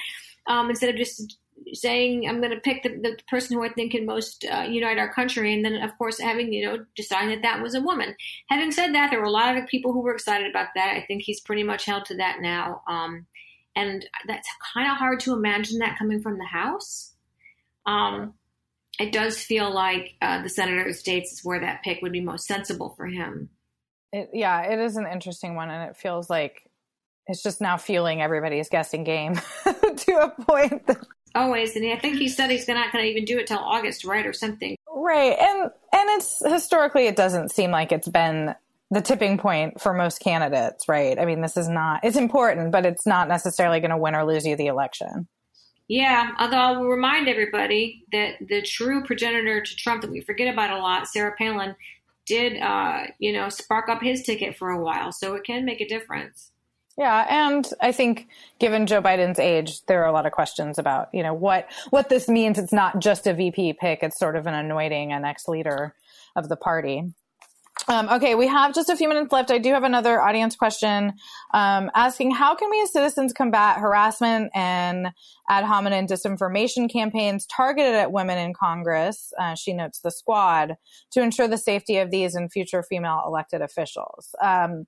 [0.47, 1.37] Um, instead of just
[1.73, 4.99] saying I'm going to pick the, the person who I think can most uh, unite
[4.99, 8.15] our country, and then of course having you know deciding that that was a woman.
[8.49, 10.97] Having said that, there were a lot of people who were excited about that.
[10.97, 13.27] I think he's pretty much held to that now, um,
[13.77, 17.13] and that's kind of hard to imagine that coming from the House.
[17.87, 18.35] Um,
[19.01, 22.21] it does feel like uh, the Senator of States is where that pick would be
[22.21, 23.49] most sensible for him.
[24.13, 26.69] It, yeah, it is an interesting one, and it feels like
[27.27, 29.35] it's just now fueling everybody's guessing game
[29.65, 30.99] to a point that
[31.35, 34.05] always and i think he said he's not going to even do it till august
[34.05, 34.77] right or something.
[34.95, 38.55] Right and and it's historically it doesn't seem like it's been
[38.91, 41.19] the tipping point for most candidates right?
[41.19, 44.25] I mean this is not it's important but it's not necessarily going to win or
[44.25, 45.27] lose you the election.
[45.89, 50.53] Yeah although i will remind everybody that the true progenitor to trump that we forget
[50.53, 51.75] about a lot sarah palin
[52.27, 55.81] did uh, you know spark up his ticket for a while so it can make
[55.81, 56.53] a difference
[56.99, 61.09] yeah, and I think given Joe Biden's age, there are a lot of questions about,
[61.13, 62.59] you know, what what this means.
[62.59, 65.95] It's not just a VP pick; it's sort of an anointing an ex leader
[66.37, 67.15] of the party.
[67.89, 69.51] Um, okay, we have just a few minutes left.
[69.51, 71.15] I do have another audience question
[71.53, 75.09] um, asking how can we as citizens combat harassment and
[75.49, 79.33] ad hominem disinformation campaigns targeted at women in Congress?
[79.39, 80.77] Uh, she notes the squad
[81.11, 84.35] to ensure the safety of these and future female elected officials.
[84.41, 84.87] Um,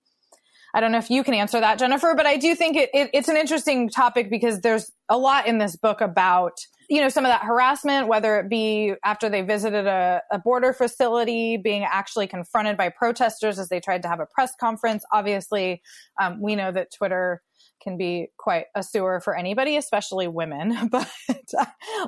[0.75, 3.09] I don't know if you can answer that, Jennifer, but I do think it, it,
[3.15, 6.59] it's an interesting topic because there's a lot in this book about
[6.91, 10.73] you know some of that harassment whether it be after they visited a, a, border
[10.73, 15.03] facility being actually confronted by protesters as they tried to have a press conference.
[15.13, 15.81] Obviously
[16.21, 17.43] um, we know that twitter
[17.83, 21.11] can be quite a sewer for anybody especially women but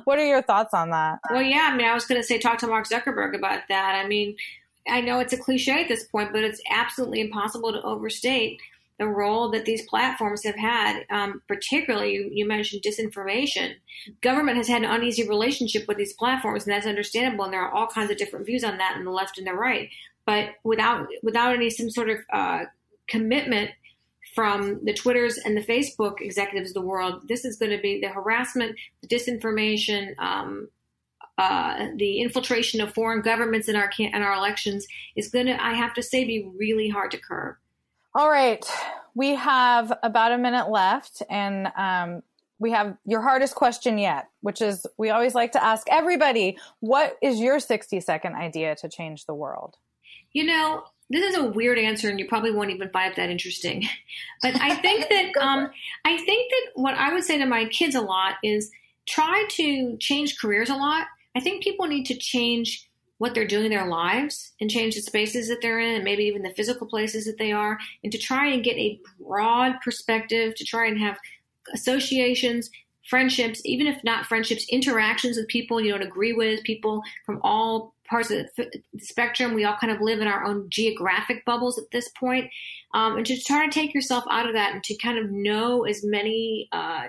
[0.03, 1.19] what are your thoughts on that?
[1.31, 4.01] Well yeah i mean i was going to say talk to mark zuckerberg about that.
[4.03, 4.35] I mean
[4.89, 8.59] I know it's a cliche at this point, but it's absolutely impossible to overstate
[8.99, 11.03] the role that these platforms have had.
[11.09, 13.75] Um, particularly, you, you, mentioned disinformation.
[14.21, 17.45] Government has had an uneasy relationship with these platforms, and that's understandable.
[17.45, 19.53] And there are all kinds of different views on that in the left and the
[19.53, 19.89] right.
[20.25, 22.65] But without without any some sort of uh,
[23.07, 23.71] commitment
[24.35, 28.01] from the Twitters and the Facebook executives of the world, this is going to be
[28.01, 30.69] the harassment, the disinformation, um,
[31.37, 35.73] uh, the infiltration of foreign governments in our in our elections is going to, I
[35.73, 37.55] have to say, be really hard to curb.
[38.15, 38.65] All right,
[39.13, 42.23] we have about a minute left, and um,
[42.57, 47.17] we have your hardest question yet, which is we always like to ask everybody, what
[47.21, 49.75] is your sixty second idea to change the world?
[50.33, 53.29] You know, this is a weird answer, and you probably won't even find it that
[53.29, 53.85] interesting.
[54.41, 55.69] But I think that um,
[56.03, 58.71] I think that what I would say to my kids a lot is
[59.07, 61.05] try to change careers a lot
[61.37, 65.01] I think people need to change what they're doing in their lives and change the
[65.01, 68.17] spaces that they're in and maybe even the physical places that they are and to
[68.17, 71.17] try and get a broad perspective to try and have
[71.73, 72.69] associations
[73.07, 77.93] friendships even if not friendships interactions with people you don't agree with people from all
[78.07, 79.53] parts of the spectrum.
[79.53, 82.49] We all kind of live in our own geographic bubbles at this point.
[82.93, 85.83] Um, and to try to take yourself out of that and to kind of know
[85.83, 87.05] as many uh,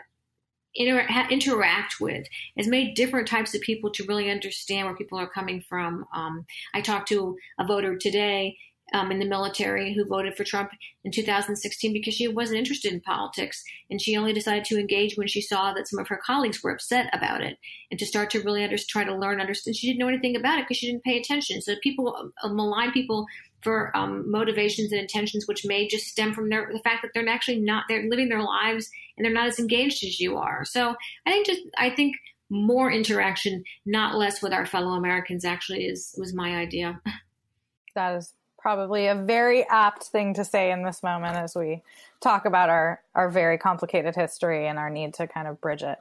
[0.79, 2.27] inter- interact with
[2.57, 6.07] as many different types of people to really understand where people are coming from.
[6.15, 8.57] Um, I talked to a voter today
[8.95, 10.71] um, in the military who voted for Trump
[11.05, 15.29] in 2016 because she wasn't interested in politics and she only decided to engage when
[15.29, 17.59] she saw that some of her colleagues were upset about it
[17.91, 20.59] and to start to really under- try to learn understand she didn't know anything about
[20.59, 23.27] it because she didn't pay attention so people uh, malign people
[23.63, 27.29] for um, motivations and intentions which may just stem from their, the fact that they're
[27.29, 30.65] actually not they're living their lives and they're not as engaged as you are.
[30.65, 30.95] So
[31.27, 32.17] I think just I think
[32.51, 37.01] more interaction, not less, with our fellow Americans actually is was my idea.
[37.95, 41.83] That is probably a very apt thing to say in this moment as we
[42.21, 45.99] talk about our, our very complicated history and our need to kind of bridge it.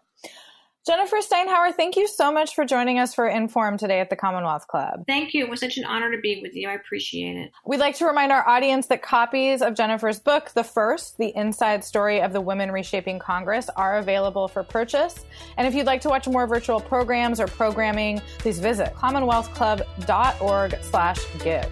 [0.87, 4.69] Jennifer Steinhauer, thank you so much for joining us for Inforum today at the Commonwealth
[4.69, 5.03] Club.
[5.05, 5.43] Thank you.
[5.43, 6.69] It was such an honor to be with you.
[6.69, 7.51] I appreciate it.
[7.65, 11.83] We'd like to remind our audience that copies of Jennifer's book, The First, The Inside
[11.83, 15.25] Story of the Women Reshaping Congress, are available for purchase.
[15.57, 21.19] And if you'd like to watch more virtual programs or programming, please visit commonwealthclub.org slash
[21.43, 21.69] give.